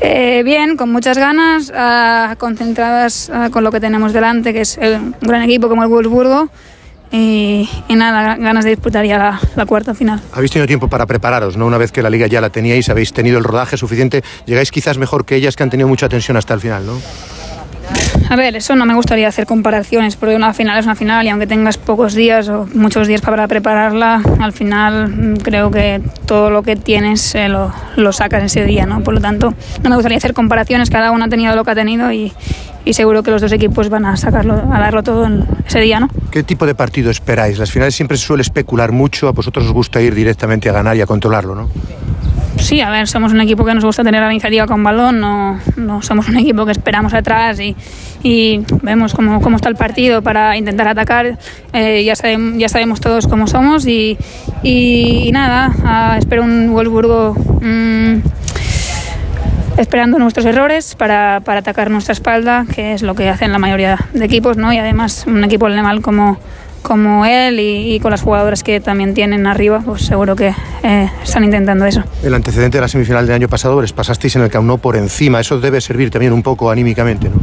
Eh, 0.00 0.42
bien, 0.44 0.76
con 0.76 0.90
muchas 0.92 1.16
ganas, 1.16 1.72
ah, 1.74 2.34
concentradas 2.38 3.30
ah, 3.32 3.48
con 3.50 3.64
lo 3.64 3.70
que 3.72 3.80
tenemos 3.80 4.12
delante, 4.12 4.52
que 4.52 4.60
es 4.62 4.76
el- 4.78 4.96
un 4.96 5.14
gran 5.22 5.42
equipo 5.42 5.68
como 5.68 5.82
el 5.82 5.88
Wolfsburgo. 5.88 6.48
Y, 7.12 7.68
y 7.86 7.94
nada, 7.94 8.34
ganas 8.36 8.64
de 8.64 8.70
disputar 8.70 9.06
ya 9.06 9.16
la, 9.16 9.40
la 9.54 9.64
cuarta 9.64 9.94
final. 9.94 10.20
Habéis 10.32 10.50
tenido 10.50 10.66
tiempo 10.66 10.88
para 10.88 11.06
prepararos, 11.06 11.56
¿no? 11.56 11.64
Una 11.66 11.78
vez 11.78 11.92
que 11.92 12.02
la 12.02 12.10
liga 12.10 12.26
ya 12.26 12.40
la 12.40 12.50
teníais, 12.50 12.88
habéis 12.88 13.12
tenido 13.12 13.38
el 13.38 13.44
rodaje 13.44 13.76
suficiente, 13.76 14.24
llegáis 14.44 14.72
quizás 14.72 14.98
mejor 14.98 15.24
que 15.24 15.36
ellas 15.36 15.54
que 15.54 15.62
han 15.62 15.70
tenido 15.70 15.88
mucha 15.88 16.08
tensión 16.08 16.36
hasta 16.36 16.52
el 16.54 16.60
final, 16.60 16.84
¿no? 16.84 17.00
A 18.28 18.34
ver, 18.34 18.56
eso 18.56 18.74
no 18.74 18.86
me 18.86 18.94
gustaría 18.94 19.28
hacer 19.28 19.46
comparaciones, 19.46 20.16
porque 20.16 20.34
una 20.34 20.52
final 20.52 20.78
es 20.78 20.84
una 20.84 20.96
final 20.96 21.24
y 21.26 21.28
aunque 21.28 21.46
tengas 21.46 21.78
pocos 21.78 22.14
días 22.14 22.48
o 22.48 22.66
muchos 22.74 23.06
días 23.06 23.20
para 23.20 23.46
prepararla, 23.46 24.20
al 24.40 24.52
final 24.52 25.08
mm, 25.08 25.36
creo 25.36 25.70
que 25.70 26.00
todo 26.26 26.50
lo 26.50 26.62
que 26.62 26.74
tienes 26.74 27.34
eh, 27.36 27.48
lo, 27.48 27.72
lo 27.94 28.12
sacas 28.12 28.42
ese 28.42 28.64
día, 28.64 28.84
¿no? 28.84 29.02
Por 29.02 29.14
lo 29.14 29.20
tanto, 29.20 29.54
no 29.82 29.90
me 29.90 29.96
gustaría 29.96 30.18
hacer 30.18 30.34
comparaciones, 30.34 30.90
cada 30.90 31.12
uno 31.12 31.26
ha 31.26 31.28
tenido 31.28 31.54
lo 31.54 31.64
que 31.64 31.70
ha 31.70 31.74
tenido 31.76 32.12
y, 32.12 32.32
seguro 32.90 33.22
que 33.22 33.30
los 33.30 33.42
dos 33.42 33.52
equipos 33.52 33.88
van 33.88 34.06
a 34.06 34.16
sacarlo, 34.16 34.54
a 34.54 34.78
darlo 34.78 35.02
todo 35.02 35.26
en 35.26 35.44
ese 35.66 35.80
día, 35.80 36.00
¿no? 36.00 36.08
¿Qué 36.30 36.42
tipo 36.42 36.66
de 36.66 36.74
partido 36.74 37.10
esperáis? 37.10 37.58
Las 37.58 37.70
finales 37.70 37.94
siempre 37.94 38.16
se 38.16 38.24
suele 38.24 38.42
especular 38.42 38.92
mucho, 38.92 39.28
a 39.28 39.32
vosotros 39.32 39.66
os 39.66 39.72
gusta 39.72 40.00
ir 40.00 40.14
directamente 40.14 40.68
a 40.68 40.72
ganar 40.72 40.96
y 40.96 41.00
a 41.00 41.06
controlarlo, 41.06 41.54
¿no? 41.54 41.68
Sí, 42.66 42.80
a 42.80 42.90
ver, 42.90 43.06
somos 43.06 43.32
un 43.32 43.40
equipo 43.40 43.64
que 43.64 43.72
nos 43.74 43.84
gusta 43.84 44.02
tener 44.02 44.20
la 44.20 44.32
iniciativa 44.32 44.66
con 44.66 44.82
balón, 44.82 45.20
no, 45.20 45.56
no 45.76 46.02
somos 46.02 46.28
un 46.28 46.36
equipo 46.38 46.66
que 46.66 46.72
esperamos 46.72 47.14
atrás 47.14 47.60
y, 47.60 47.76
vemos 48.82 49.14
cómo, 49.14 49.40
cómo 49.40 49.54
está 49.54 49.68
el 49.68 49.76
partido 49.76 50.20
para 50.20 50.56
intentar 50.56 50.88
atacar. 50.88 51.38
Eh, 51.72 52.02
ya, 52.02 52.14
sabem- 52.14 52.58
ya 52.58 52.68
sabemos 52.68 53.00
todos 53.00 53.28
cómo 53.28 53.46
somos 53.46 53.86
y, 53.86 54.18
nada, 55.32 56.16
espero 56.18 56.42
un 56.42 56.72
Wolfsburgo 56.72 57.36
mm, 57.62 58.14
esperando 59.78 60.18
nuestros 60.18 60.44
errores 60.44 60.96
para, 60.96 61.42
para 61.44 61.60
atacar 61.60 61.88
nuestra 61.88 62.14
espalda, 62.14 62.66
que 62.74 62.94
es 62.94 63.02
lo 63.02 63.14
que 63.14 63.28
hacen 63.28 63.52
la 63.52 63.60
mayoría 63.60 63.96
de 64.12 64.24
equipos, 64.24 64.56
¿no? 64.56 64.72
Y 64.72 64.78
además 64.78 65.22
un 65.28 65.44
equipo 65.44 65.66
alemán 65.66 66.02
como, 66.02 66.36
como 66.86 67.26
él 67.26 67.58
y, 67.58 67.94
y 67.94 68.00
con 68.00 68.12
las 68.12 68.22
jugadoras 68.22 68.62
que 68.62 68.78
también 68.80 69.12
tienen 69.12 69.48
arriba, 69.48 69.82
pues 69.84 70.02
seguro 70.02 70.36
que 70.36 70.54
eh, 70.84 71.10
están 71.20 71.42
intentando 71.42 71.84
eso. 71.84 72.04
El 72.22 72.32
antecedente 72.32 72.78
de 72.78 72.82
la 72.82 72.88
semifinal 72.88 73.26
del 73.26 73.34
año 73.34 73.48
pasado 73.48 73.82
les 73.82 73.92
pasasteis 73.92 74.36
en 74.36 74.42
el 74.42 74.50
Camp 74.50 74.68
Nou 74.68 74.78
por 74.78 74.94
encima. 74.94 75.40
Eso 75.40 75.58
debe 75.58 75.80
servir 75.80 76.10
también 76.10 76.32
un 76.32 76.44
poco 76.44 76.70
anímicamente, 76.70 77.28
¿no? 77.28 77.42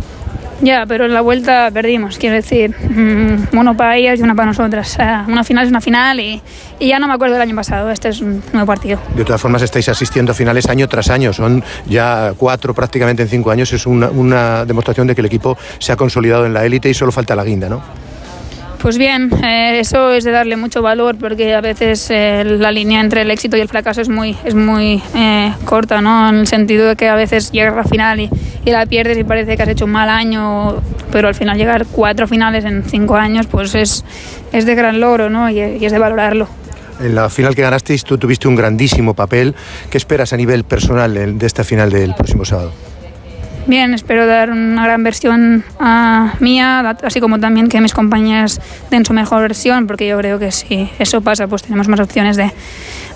Ya, 0.62 0.86
pero 0.88 1.04
en 1.04 1.14
la 1.14 1.20
vuelta 1.20 1.70
perdimos, 1.74 2.18
quiero 2.18 2.38
decir, 2.38 2.74
mm, 2.74 3.58
uno 3.58 3.76
para 3.76 3.98
ellas 3.98 4.18
y 4.18 4.24
una 4.24 4.34
para 4.34 4.46
nosotras. 4.46 4.98
Una 5.28 5.44
final 5.44 5.66
es 5.66 5.70
una 5.70 5.82
final 5.82 6.22
y, 6.22 6.42
y 6.80 6.88
ya 6.88 7.00
no 7.00 7.08
me 7.10 7.14
acuerdo 7.14 7.34
del 7.34 7.42
año 7.42 7.56
pasado, 7.56 7.92
este 7.92 8.08
es 8.08 8.22
un 8.22 8.42
nuevo 8.54 8.66
partido. 8.66 8.98
De 9.14 9.26
todas 9.26 9.42
formas, 9.42 9.62
estáis 9.62 9.90
asistiendo 9.90 10.32
a 10.32 10.36
finales 10.36 10.70
año 10.70 10.88
tras 10.88 11.10
año. 11.10 11.34
Son 11.34 11.62
ya 11.86 12.32
cuatro 12.38 12.74
prácticamente 12.74 13.24
en 13.24 13.28
cinco 13.28 13.52
años. 13.52 13.74
Es 13.74 13.86
una, 13.86 14.10
una 14.10 14.64
demostración 14.64 15.06
de 15.06 15.16
que 15.16 15.22
el 15.22 15.26
equipo 15.26 15.58
se 15.80 15.92
ha 15.92 15.98
consolidado 15.98 16.46
en 16.46 16.54
la 16.54 16.64
élite 16.66 16.90
y 16.90 16.94
solo 16.94 17.12
falta 17.12 17.36
la 17.36 17.44
guinda, 17.44 17.68
¿no? 17.68 17.82
Pues 18.84 18.98
bien, 18.98 19.32
eh, 19.42 19.80
eso 19.80 20.12
es 20.12 20.26
de 20.26 20.32
darle 20.32 20.58
mucho 20.58 20.82
valor 20.82 21.16
porque 21.18 21.56
a 21.56 21.62
veces 21.62 22.06
eh, 22.10 22.44
la 22.44 22.70
línea 22.70 23.00
entre 23.00 23.22
el 23.22 23.32
éxito 23.32 23.56
y 23.56 23.62
el 23.62 23.70
fracaso 23.70 24.02
es 24.02 24.10
muy, 24.10 24.36
es 24.44 24.56
muy 24.56 25.02
eh, 25.16 25.54
corta, 25.64 26.02
¿no? 26.02 26.28
En 26.28 26.40
el 26.40 26.48
sentido 26.48 26.90
de 26.90 26.98
que 26.98 27.08
a 27.08 27.16
veces 27.16 27.54
llegas 27.54 27.72
a 27.76 27.78
la 27.78 27.84
final 27.86 28.20
y, 28.20 28.30
la 28.66 28.86
pierdes 28.86 29.18
y 29.18 29.24
parece 29.24 29.56
que 29.56 29.64
has 29.64 29.70
hecho 29.70 29.86
un 29.86 29.92
mal 29.92 30.10
año, 30.10 30.82
pero 31.14 31.30
al 31.30 31.34
final 31.34 31.58
llegar 31.58 31.86
cuatro 31.86 32.28
finales 32.28 32.66
en 32.66 32.84
cinco 32.84 33.16
años, 33.16 33.48
pues 33.48 33.74
es, 33.74 34.04
es 34.52 34.66
de 34.66 34.76
gran 34.76 35.00
logro, 35.00 35.30
¿no? 35.30 35.50
Y, 35.50 35.62
y 35.62 35.86
es 35.86 35.94
de 35.94 36.00
valorarlo. 36.00 36.50
En 37.00 37.16
la 37.16 37.30
final 37.30 37.56
que 37.56 37.62
ganasteis, 37.62 38.04
tú 38.04 38.18
tuviste 38.18 38.50
un 38.50 38.58
grandísimo 38.58 39.14
papel. 39.14 39.56
¿Qué 39.90 39.98
esperas 39.98 40.34
a 40.34 40.38
nivel 40.38 40.66
personal 40.66 41.40
de 41.40 41.46
esta 41.46 41.64
final 41.64 41.90
del 41.90 42.16
próximo 42.16 42.44
sábado? 42.44 42.74
Bien, 43.66 43.94
espero 43.94 44.28
dar 44.28 44.50
una 44.52 44.84
gran 44.86 45.04
versión 45.04 45.64
a 45.80 46.34
mía, 46.40 46.98
así 47.04 47.20
como 47.22 47.40
también 47.40 47.70
que 47.70 47.80
mis 47.82 47.94
compañeras 47.94 48.60
den 48.92 49.06
su 49.06 49.14
mejor 49.14 49.42
versión, 49.42 49.88
porque 49.88 50.08
yo 50.08 50.18
creo 50.18 50.38
que 50.40 50.52
si 50.52 50.90
eso 51.00 51.22
pasa, 51.22 51.48
pues 51.48 51.64
tenemos 51.64 51.88
más 51.88 52.00
opciones 52.02 52.36
de, 52.36 52.52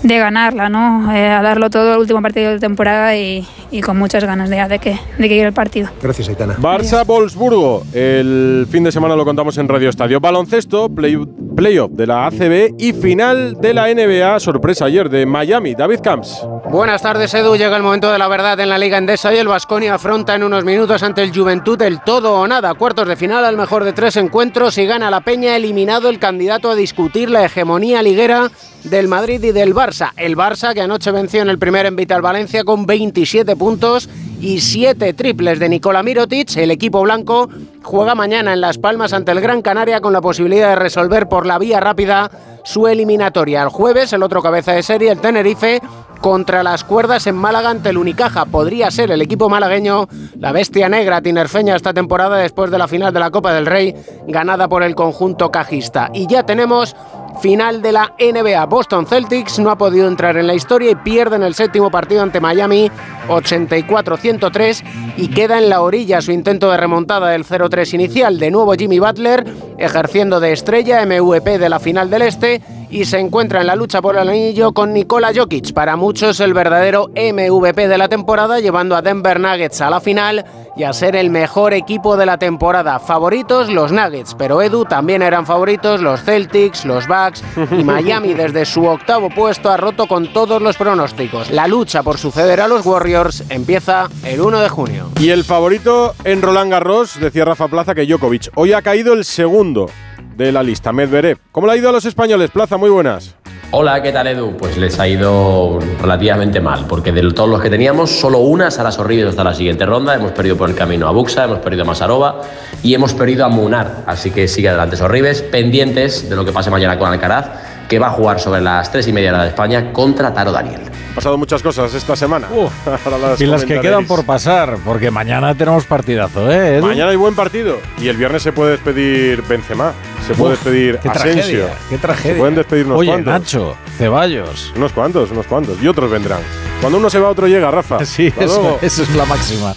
de 0.02 0.18
ganarla, 0.18 0.68
¿no? 0.68 1.12
Eh, 1.14 1.28
a 1.28 1.42
darlo 1.42 1.68
todo 1.70 1.92
el 1.94 1.98
último 2.00 2.22
partido 2.22 2.50
de 2.52 2.58
temporada 2.58 3.14
y, 3.16 3.46
y 3.70 3.82
con 3.82 3.98
muchas 3.98 4.24
ganas 4.24 4.48
de, 4.48 4.56
de 4.68 4.78
que, 4.78 4.92
de 4.92 5.28
que 5.28 5.34
llegue 5.34 5.44
el 5.44 5.52
partido. 5.52 5.90
Gracias, 6.02 6.28
Aitana. 6.30 6.56
Barça-Wolfsburgo. 6.56 7.84
El 7.92 8.66
fin 8.70 8.84
de 8.84 8.92
semana 8.92 9.14
lo 9.16 9.24
contamos 9.24 9.58
en 9.58 9.68
Radio 9.68 9.90
Estadio. 9.90 10.18
Baloncesto, 10.20 10.88
play- 10.88 11.18
playoff 11.56 11.90
de 11.92 12.06
la 12.06 12.26
ACB 12.26 12.74
y 12.78 12.92
final 12.92 13.56
de 13.60 13.74
la 13.74 13.86
NBA. 13.92 14.40
Sorpresa 14.40 14.86
ayer 14.86 15.08
de 15.10 15.26
Miami. 15.26 15.74
David 15.74 16.00
Camps. 16.02 16.46
Buenas 16.70 17.02
tardes, 17.02 17.34
Edu. 17.34 17.56
Llega 17.56 17.76
el 17.76 17.82
momento 17.82 18.10
de 18.12 18.18
la 18.18 18.28
verdad 18.28 18.58
en 18.60 18.68
la 18.68 18.78
Liga 18.78 18.96
Endesa 18.98 19.34
y 19.34 19.38
el 19.38 19.48
Vasconia 19.48 19.94
afronta 19.94 20.37
en 20.38 20.44
unos 20.44 20.64
minutos 20.64 21.02
ante 21.02 21.20
el 21.24 21.36
Juventud 21.36 21.82
el 21.82 22.00
todo 22.00 22.34
o 22.34 22.46
nada. 22.46 22.72
Cuartos 22.74 23.08
de 23.08 23.16
final 23.16 23.44
al 23.44 23.56
mejor 23.56 23.82
de 23.82 23.92
tres 23.92 24.16
encuentros 24.16 24.78
y 24.78 24.86
gana 24.86 25.10
la 25.10 25.20
Peña, 25.20 25.56
eliminado 25.56 26.08
el 26.08 26.20
candidato 26.20 26.70
a 26.70 26.76
discutir 26.76 27.28
la 27.28 27.44
hegemonía 27.44 28.02
liguera 28.02 28.48
del 28.84 29.08
Madrid 29.08 29.42
y 29.42 29.50
del 29.50 29.74
Barça. 29.74 30.12
El 30.16 30.36
Barça 30.36 30.74
que 30.74 30.80
anoche 30.80 31.10
venció 31.10 31.42
en 31.42 31.50
el 31.50 31.58
primer 31.58 31.86
en 31.86 31.96
Vital 31.96 32.22
Valencia 32.22 32.62
con 32.62 32.86
27 32.86 33.56
puntos 33.56 34.08
y 34.40 34.60
7 34.60 35.12
triples 35.14 35.58
de 35.58 35.68
Nicola 35.68 36.04
Mirotic. 36.04 36.56
El 36.56 36.70
equipo 36.70 37.02
blanco 37.02 37.48
juega 37.82 38.14
mañana 38.14 38.52
en 38.52 38.60
Las 38.60 38.78
Palmas 38.78 39.12
ante 39.12 39.32
el 39.32 39.40
Gran 39.40 39.60
Canaria 39.60 40.00
con 40.00 40.12
la 40.12 40.20
posibilidad 40.20 40.68
de 40.68 40.76
resolver 40.76 41.28
por 41.28 41.46
la 41.46 41.58
vía 41.58 41.80
rápida 41.80 42.30
su 42.64 42.86
eliminatoria. 42.86 43.62
El 43.62 43.70
jueves, 43.70 44.12
el 44.12 44.22
otro 44.22 44.40
cabeza 44.40 44.72
de 44.72 44.84
serie, 44.84 45.10
el 45.10 45.20
Tenerife, 45.20 45.80
contra 46.20 46.62
las 46.62 46.84
cuerdas 46.84 47.26
en 47.26 47.36
Málaga 47.36 47.70
ante 47.70 47.90
el 47.90 47.98
Unicaja. 47.98 48.44
Podría 48.44 48.90
ser 48.90 49.10
el 49.10 49.22
equipo 49.22 49.48
malagueño 49.48 50.08
la 50.38 50.52
bestia 50.52 50.88
negra 50.88 51.20
tinerfeña 51.22 51.76
esta 51.76 51.94
temporada 51.94 52.36
después 52.36 52.70
de 52.70 52.78
la 52.78 52.88
final 52.88 53.12
de 53.12 53.20
la 53.20 53.30
Copa 53.30 53.52
del 53.52 53.66
Rey 53.66 53.94
ganada 54.26 54.68
por 54.68 54.82
el 54.82 54.94
conjunto 54.94 55.50
cajista. 55.50 56.10
Y 56.12 56.26
ya 56.26 56.44
tenemos 56.44 56.96
final 57.40 57.82
de 57.82 57.92
la 57.92 58.12
NBA. 58.18 58.66
Boston 58.66 59.06
Celtics 59.06 59.58
no 59.58 59.70
ha 59.70 59.78
podido 59.78 60.08
entrar 60.08 60.36
en 60.36 60.46
la 60.46 60.54
historia 60.54 60.90
y 60.90 60.96
pierden 60.96 61.42
el 61.42 61.54
séptimo 61.54 61.90
partido 61.90 62.22
ante 62.22 62.40
Miami 62.40 62.90
84-103 63.28 64.84
y 65.16 65.28
queda 65.28 65.58
en 65.58 65.68
la 65.68 65.82
orilla 65.82 66.20
su 66.20 66.32
intento 66.32 66.70
de 66.70 66.76
remontada 66.76 67.30
del 67.30 67.44
0-3 67.44 67.94
inicial. 67.94 68.38
De 68.38 68.50
nuevo 68.50 68.74
Jimmy 68.74 68.98
Butler 68.98 69.46
ejerciendo 69.78 70.40
de 70.40 70.52
estrella 70.52 71.04
MVP 71.04 71.58
de 71.58 71.68
la 71.68 71.78
final 71.78 72.10
del 72.10 72.22
Este 72.22 72.60
y 72.90 73.04
se 73.04 73.18
encuentra 73.18 73.60
en 73.60 73.66
la 73.66 73.76
lucha 73.76 74.00
por 74.00 74.16
el 74.16 74.28
anillo 74.28 74.72
con 74.72 74.92
Nikola 74.92 75.32
Jokic, 75.34 75.72
para 75.72 75.96
muchos 75.96 76.40
el 76.40 76.54
verdadero 76.54 77.08
MVP 77.08 77.86
de 77.86 77.98
la 77.98 78.08
temporada, 78.08 78.60
llevando 78.60 78.96
a 78.96 79.02
Denver 79.02 79.38
Nuggets 79.38 79.80
a 79.80 79.90
la 79.90 80.00
final 80.00 80.44
y 80.76 80.84
a 80.84 80.92
ser 80.92 81.16
el 81.16 81.30
mejor 81.30 81.74
equipo 81.74 82.16
de 82.16 82.24
la 82.24 82.38
temporada. 82.38 82.98
Favoritos 82.98 83.68
los 83.68 83.92
Nuggets, 83.92 84.34
pero 84.36 84.62
Edu 84.62 84.84
también 84.84 85.22
eran 85.22 85.44
favoritos 85.44 86.00
los 86.00 86.22
Celtics, 86.22 86.84
los 86.84 87.06
Bucks 87.06 87.27
y 87.56 87.84
Miami 87.84 88.34
desde 88.34 88.64
su 88.64 88.84
octavo 88.84 89.30
puesto 89.30 89.70
ha 89.70 89.76
roto 89.76 90.06
con 90.06 90.32
todos 90.32 90.60
los 90.60 90.76
pronósticos. 90.76 91.50
La 91.50 91.66
lucha 91.66 92.02
por 92.02 92.18
suceder 92.18 92.60
a 92.60 92.68
los 92.68 92.84
Warriors 92.84 93.44
empieza 93.48 94.08
el 94.24 94.40
1 94.40 94.60
de 94.60 94.68
junio. 94.68 95.10
Y 95.20 95.30
el 95.30 95.44
favorito 95.44 96.14
en 96.24 96.42
Roland 96.42 96.70
Garros, 96.70 97.18
decía 97.20 97.44
Rafa 97.44 97.68
Plaza, 97.68 97.94
que 97.94 98.06
Djokovic. 98.06 98.50
Hoy 98.54 98.72
ha 98.72 98.82
caído 98.82 99.12
el 99.14 99.24
segundo 99.24 99.90
de 100.36 100.52
la 100.52 100.62
lista, 100.62 100.92
Medvedev. 100.92 101.38
¿Cómo 101.52 101.66
le 101.66 101.72
ha 101.74 101.76
ido 101.76 101.88
a 101.88 101.92
los 101.92 102.04
españoles? 102.04 102.50
Plaza, 102.50 102.76
muy 102.76 102.90
buenas. 102.90 103.34
Hola, 103.70 104.02
¿qué 104.02 104.12
tal 104.12 104.26
Edu? 104.26 104.56
Pues 104.56 104.78
les 104.78 104.98
ha 104.98 105.06
ido 105.06 105.78
relativamente 106.00 106.58
mal, 106.58 106.86
porque 106.88 107.12
de 107.12 107.20
todos 107.32 107.50
los 107.50 107.60
que 107.60 107.68
teníamos, 107.68 108.10
solo 108.10 108.38
una 108.38 108.70
se 108.70 108.82
las 108.82 108.98
horribles 108.98 109.28
hasta 109.28 109.44
la 109.44 109.52
siguiente 109.52 109.84
ronda. 109.84 110.14
Hemos 110.14 110.32
perdido 110.32 110.56
por 110.56 110.70
el 110.70 110.74
camino 110.74 111.06
a 111.06 111.10
Buxa, 111.10 111.44
hemos 111.44 111.58
perdido 111.58 111.82
a 111.82 111.86
Masarova 111.86 112.40
y 112.82 112.94
hemos 112.94 113.12
perdido 113.12 113.44
a 113.44 113.50
Munar. 113.50 114.04
Así 114.06 114.30
que 114.30 114.48
sigue 114.48 114.70
adelante 114.70 114.96
Sorribes, 114.96 115.42
pendientes 115.42 116.30
de 116.30 116.34
lo 116.34 116.46
que 116.46 116.52
pase 116.52 116.70
mañana 116.70 116.98
con 116.98 117.12
Alcaraz, 117.12 117.50
que 117.88 117.98
va 117.98 118.08
a 118.08 118.10
jugar 118.10 118.38
sobre 118.38 118.60
las 118.60 118.90
3 118.92 119.08
y 119.08 119.12
media 119.12 119.30
hora 119.32 119.42
de 119.44 119.48
España 119.48 119.92
contra 119.92 120.32
Taro 120.32 120.52
Daniel. 120.52 120.82
Han 121.08 121.14
pasado 121.14 121.38
muchas 121.38 121.62
cosas 121.62 121.92
esta 121.94 122.14
semana. 122.14 122.48
Y 123.38 123.46
las 123.46 123.64
que 123.64 123.80
quedan 123.80 124.06
por 124.06 124.24
pasar, 124.24 124.76
porque 124.84 125.10
mañana 125.10 125.54
tenemos 125.54 125.84
partidazo, 125.84 126.50
¿eh? 126.50 126.76
Edu? 126.76 126.86
Mañana 126.86 127.10
hay 127.10 127.16
buen 127.16 127.34
partido. 127.34 127.78
Y 128.00 128.08
el 128.08 128.16
viernes 128.16 128.42
se 128.42 128.52
puede 128.52 128.72
despedir 128.72 129.42
Benzema. 129.42 129.92
Se 130.26 130.34
puede 130.34 130.54
Uf, 130.54 130.62
despedir 130.64 130.98
qué 130.98 131.08
Asensio. 131.08 131.42
tragedia, 131.42 131.68
qué 131.88 131.98
tragedia. 131.98 132.32
Se 132.34 132.38
pueden 132.38 132.54
despedir 132.54 132.86
unos 132.86 132.98
Oye, 132.98 133.10
cuantos. 133.10 133.32
Nacho, 133.32 133.76
Ceballos. 133.96 134.72
Unos 134.76 134.92
cuantos, 134.92 135.30
unos 135.30 135.46
cuantos. 135.46 135.82
Y 135.82 135.88
otros 135.88 136.10
vendrán. 136.10 136.40
Cuando 136.80 136.98
uno 136.98 137.08
se 137.08 137.18
va, 137.18 137.30
otro 137.30 137.46
llega, 137.48 137.70
Rafa. 137.70 138.04
Sí, 138.04 138.32
eso 138.38 138.78
es 138.82 139.14
la 139.16 139.24
máxima. 139.24 139.74